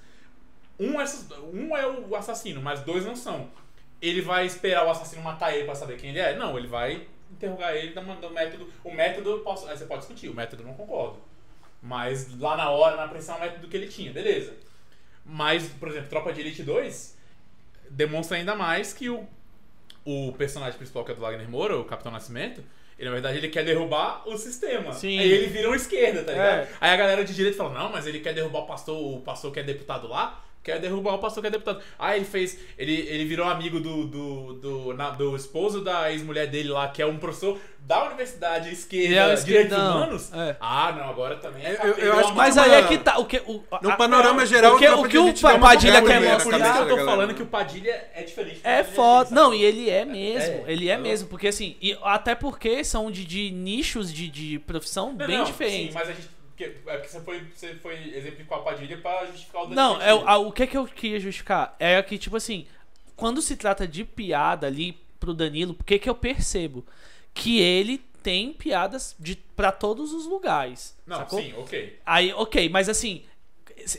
[0.78, 1.04] Um é,
[1.52, 3.48] um é o assassino, mas dois não são.
[4.00, 6.34] Ele vai esperar o assassino matar ele pra saber quem ele é?
[6.36, 8.72] Não, ele vai interrogar ele do do método.
[8.85, 11.18] O método, eu posso, aí você pode discutir, o método eu não concordo.
[11.83, 14.55] Mas lá na hora, na pressão, é o método que ele tinha, beleza.
[15.24, 17.18] Mas, por exemplo, Tropa de Elite 2
[17.91, 19.26] demonstra ainda mais que o,
[20.05, 22.62] o personagem principal, que é do Wagner Moura, o Capitão Nascimento,
[22.99, 24.93] ele, na verdade, ele quer derrubar o sistema.
[24.93, 25.18] Sim.
[25.18, 26.59] Aí ele vira um esquerda, tá ligado?
[26.59, 26.68] É.
[26.81, 29.51] Aí a galera de direita fala, não, mas ele quer derrubar o pastor, o pastor
[29.51, 31.80] que é deputado lá, quer derrubar o pastor que é deputado.
[31.98, 32.58] Ah, ele fez.
[32.78, 37.00] Ele, ele virou amigo do, do, do, na- do esposo da ex-mulher dele lá, que
[37.02, 40.30] é um professor da universidade esquerda, é direitos humanos.
[40.32, 40.54] É.
[40.61, 41.76] Ah, não, agora também é.
[41.82, 43.18] Eu- eu- acho Mas aí uma- é que tá.
[43.18, 46.36] O que, o, No a- panorama geral, o que, o que o Padilha quer na
[46.36, 46.72] Por isso mostrar.
[46.72, 47.04] que eu tô galera.
[47.11, 48.61] falando que o Padilha é diferente.
[48.61, 49.30] do É foda.
[49.30, 50.64] Gentili, Não, e ele é mesmo.
[50.66, 51.28] É, ele é mesmo.
[51.28, 55.44] Porque assim, e até porque são de, de nichos de, de profissão Não, bem não,
[55.44, 55.88] diferentes.
[55.88, 56.39] Sim, mas a gente.
[56.64, 60.00] Que- É porque você foi, você foi exemplificar a Padilha pra justificar o Danilo Não,
[60.02, 62.66] é, a- o que, que eu queria justificar é que, tipo assim,
[63.16, 66.84] quando se trata de piada ali pro Danilo, o que, que eu percebo?
[67.34, 70.96] Que ele tem piadas de, pra todos os lugares.
[71.06, 71.40] Não, sacou?
[71.40, 71.98] sim, ok.
[72.04, 73.22] Aí, ok, mas assim,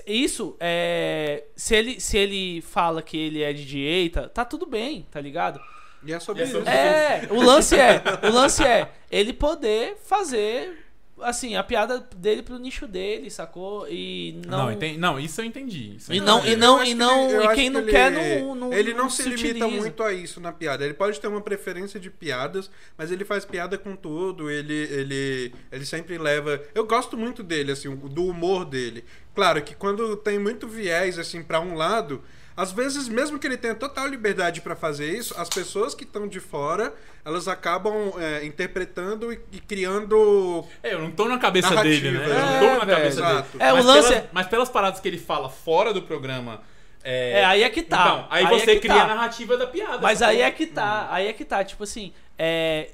[0.05, 1.43] isso é.
[1.55, 5.59] Se ele, se ele fala que ele é de direita, tá tudo bem, tá ligado?
[6.03, 6.57] E é sobre E é isso.
[6.57, 10.83] sobre- É, o lance é, o lance é ele poder fazer
[11.23, 13.87] assim, a piada dele pro nicho dele, sacou?
[13.89, 15.95] E não Não, entendi- não, isso eu entendi.
[15.97, 16.31] Isso eu E entendi.
[16.31, 18.55] não- e não- e que não- eu e acho quem que não ele- quer não-
[18.55, 19.67] não- Ele não não se se limita utiliza.
[19.81, 20.83] muito a isso na piada.
[20.85, 24.49] Ele pode ter uma preferência de piadas, mas ele faz piada com tudo.
[24.49, 26.61] Ele, ele, ele sempre leva.
[26.75, 29.03] Eu gosto muito dele, assim, do humor dele.
[29.33, 32.21] Claro que quando tem muito viés, assim, pra um lado.
[32.61, 36.27] Às vezes, mesmo que ele tenha total liberdade pra fazer isso, as pessoas que estão
[36.27, 36.93] de fora,
[37.25, 42.17] elas acabam é, interpretando e, e criando É, eu não tô na cabeça Narrativa, dele,
[42.19, 42.25] né?
[42.25, 42.97] é, Eu não tô na velho.
[42.97, 43.57] cabeça Exato.
[43.57, 43.63] dele.
[43.63, 46.61] É, o mas lance pelas, é- mas pelas paradas que ele fala fora do programa,
[47.03, 47.99] É, É, aí é que tá.
[48.03, 49.03] Então, aí, é você que cria tá.
[49.05, 49.97] a narrativa da piada.
[49.99, 52.89] Mas aí é que tá, aí é que tá, tipo assim, é,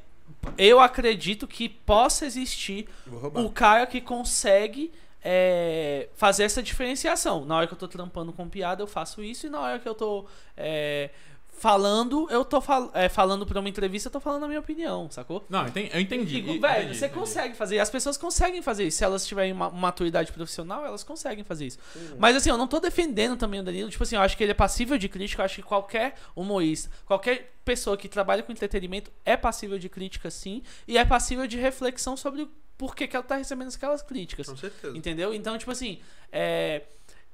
[0.57, 2.87] eu acredito que possa existir
[3.33, 4.93] o cara que consegue
[5.29, 7.43] é, fazer essa diferenciação.
[7.43, 9.87] Na hora que eu tô trampando com piada, eu faço isso, e na hora que
[9.87, 10.25] eu tô
[10.55, 11.09] é,
[11.57, 15.09] falando, eu tô fal é, falando pra uma entrevista, eu tô falando a minha opinião,
[15.09, 15.45] sacou?
[15.49, 15.89] Não, eu entendi.
[15.93, 16.35] Eu entendi.
[16.35, 17.19] E, entendi, velho, você entendi.
[17.19, 17.79] consegue fazer.
[17.79, 18.97] As pessoas conseguem fazer isso.
[18.97, 21.79] Se elas tiverem uma maturidade profissional, elas conseguem fazer isso.
[22.17, 23.89] Mas assim, eu não tô defendendo também o Danilo.
[23.89, 25.41] Tipo assim, eu acho que ele é passível de crítica.
[25.41, 30.29] Eu acho que qualquer humorista, qualquer pessoa que trabalha com entretenimento é passível de crítica,
[30.29, 30.61] sim.
[30.87, 34.47] E é passível de reflexão sobre o porquê que ela tá recebendo aquelas críticas.
[34.47, 34.95] Com certeza.
[34.95, 35.33] Entendeu?
[35.33, 35.99] Então, tipo assim,
[36.31, 36.83] é,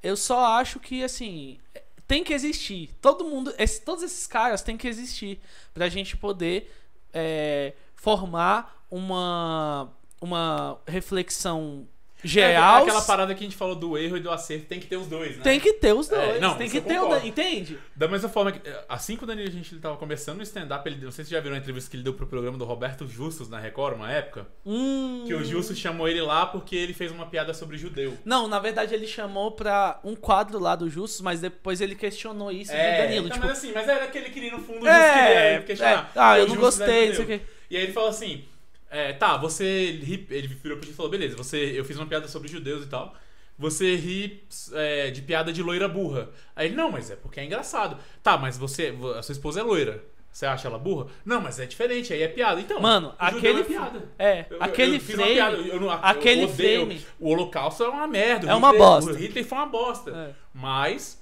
[0.02, 1.60] eu só acho que, assim,
[2.08, 2.90] tem que existir.
[3.02, 5.40] Todo mundo, esse- todos esses caras têm que existir
[5.74, 6.72] pra gente poder
[7.14, 9.92] é, formar uma,
[10.22, 11.88] uma reflexão
[12.24, 12.84] É, geral.
[12.84, 15.08] aquela parada que a gente falou do erro e do acerto, tem que ter os
[15.08, 15.44] dois, né?
[15.44, 16.42] Tem que ter os É, dois.
[16.42, 17.16] não, tem que ter o.
[17.26, 17.78] Entende?
[17.96, 21.04] Da mesma forma que, assim que o Danilo a gente tava conversando no stand-up, ele,
[21.04, 23.08] não sei se você já viram a entrevista que ele deu pro programa do Roberto
[23.08, 25.24] Justus na Record, uma época, Hum.
[25.28, 28.18] que o Justus chamou ele lá porque ele fez uma piada sobre judeu.
[28.24, 32.52] Não, na verdade ele chamou pra um quadro lá do Justus, mas depois ele questionou
[32.52, 33.26] isso do Danilo.
[33.28, 35.60] então, tipo, mas assim, mas era que ele no fundo o é, Justus queria é,
[35.62, 36.12] questionar.
[36.16, 37.42] ah, eu não Justus é gostei, não sei o quê.
[37.70, 38.46] E aí ele falou assim:
[38.94, 42.06] é, tá, você ri, ele virou pra gente e falou: beleza, você, eu fiz uma
[42.06, 43.16] piada sobre judeus e tal.
[43.58, 46.30] Você ri é, de piada de loira burra.
[46.56, 47.98] Aí ele, não, mas é porque é engraçado.
[48.22, 48.96] Tá, mas você.
[49.18, 50.04] A sua esposa é loira.
[50.32, 51.08] Você acha ela burra?
[51.24, 52.60] Não, mas é diferente, aí é piada.
[52.60, 53.62] Então, Mano, aquele.
[53.62, 54.10] É piada.
[54.18, 55.34] É, Eu- aquele eu frame.
[55.34, 57.06] piada, eu não- aquele frame.
[57.20, 58.50] O Holocausto é uma merda.
[58.50, 59.12] É uma Hitler- bosta.
[59.12, 60.10] O Hitler foi uma bosta.
[60.12, 60.34] É.
[60.52, 61.22] Mas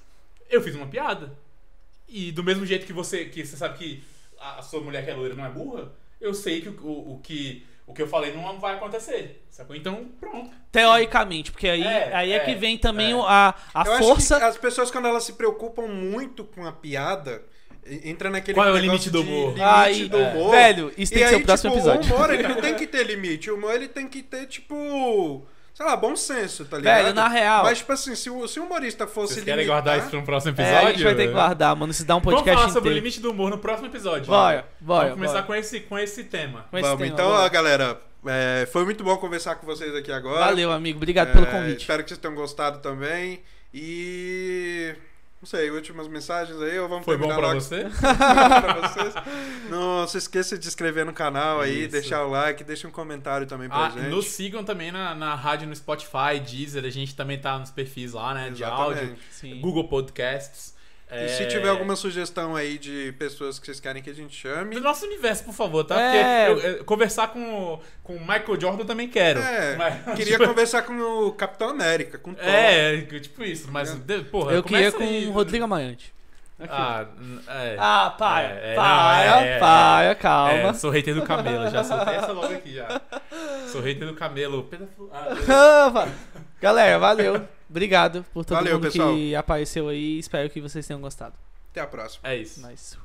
[0.49, 1.37] eu fiz uma piada.
[2.07, 4.03] E do mesmo jeito que você, que você sabe que
[4.39, 5.91] a, a sua mulher que é loira não é burra,
[6.21, 9.43] eu sei que o, o, o que o que eu falei não vai acontecer.
[9.49, 9.75] Sacou?
[9.75, 10.49] Então, pronto.
[10.71, 13.19] Teoricamente, porque aí É, aí é, é, que vem também é.
[13.21, 14.35] a, a Eu força.
[14.37, 17.43] acho que as pessoas, quando elas se preocupam muito com a piada,
[17.85, 19.47] e- entra naquele Qual é o limite do humor?
[19.49, 20.31] Limite Aí, do é.
[20.31, 20.51] humor.
[20.51, 22.11] Velho, isso E tem que ser o próximo tipo, episódio.
[22.11, 23.51] O humor, ele não tem que ter limite.
[23.51, 25.45] O humor, ele tem que ter, tipo...
[25.81, 27.01] Sei lá, bom senso, tá ligado?
[27.03, 27.63] Velho, na real.
[27.63, 30.19] Mas, tipo assim, se o, se o humorista fosse Vocês querem limitar- guardar isso para
[30.19, 30.87] um próximo É, episódio?
[30.87, 31.91] a gente vai ter que guardar, mano.
[31.91, 33.03] Se dá um Vamos podcast falar sobre o inteiro.
[33.03, 34.27] limite do humor no próximo episódio.
[34.27, 35.43] Bora, bora, Vamos começar bora.
[35.47, 36.65] com esse com esse tema.
[36.69, 37.45] Com esse Vamos, tema, então, bora.
[37.45, 40.45] ó, galera, é, foi muito bom conversar com vocês aqui agora.
[40.45, 40.97] Valeu, amigo.
[40.97, 41.81] Obrigado pelo É, convite.
[41.81, 43.41] Espero que vocês tenham gostado também.
[43.73, 44.93] E.
[45.41, 47.59] Não sei, últimas mensagens aí ou vamos Foi bom pra logo?
[47.59, 47.85] você?
[47.99, 49.13] pra vocês.
[49.71, 51.91] Não se esqueça de se inscrever no canal aí, Isso.
[51.93, 54.07] deixar o like, deixa um comentário também pra Ah, gente.
[54.09, 58.13] nos sigam também na, na rádio no Spotify, Deezer, a gente também tá nos perfis
[58.13, 58.51] lá, né?
[58.51, 58.91] De áudio.
[58.99, 59.21] Exatamente.
[59.31, 59.59] Sim.
[59.61, 60.75] Google Podcasts.
[61.13, 64.33] E se É, tiver alguma sugestão aí de pessoas que vocês querem que a gente
[64.35, 64.75] chame.
[64.75, 65.99] Do nosso universo, por favor, tá?
[65.99, 66.47] É.
[66.53, 69.39] Porque eu- eu- conversar com, o- com o Michael Jordan eu também quero.
[69.41, 72.45] É, Mas, queria tipo, conversar com o Capitão América, com o Thor.
[72.47, 75.27] É, tipo isso, mas, de- porra, Eu queria com aí.
[75.27, 76.13] o Rodrigo Amarante.
[76.59, 76.71] Aqui.
[76.73, 77.05] Ah,
[77.47, 77.75] é.
[77.79, 78.47] Ah, paia.
[78.61, 80.73] É, é, paia, é, é, paia, É, calma.
[80.75, 83.01] sou hater do camelo, já soltei essa logo aqui já.
[83.67, 84.69] Sou hater do camelo.
[85.11, 86.07] Ah,
[86.61, 87.41] Galera, valeu.
[87.71, 89.15] Obrigado por todo Valeu, mundo pessoal.
[89.15, 90.19] que apareceu aí.
[90.19, 91.33] Espero que vocês tenham gostado.
[91.71, 92.27] Até a próxima.
[92.27, 92.67] é isso.
[92.67, 92.97] Nice.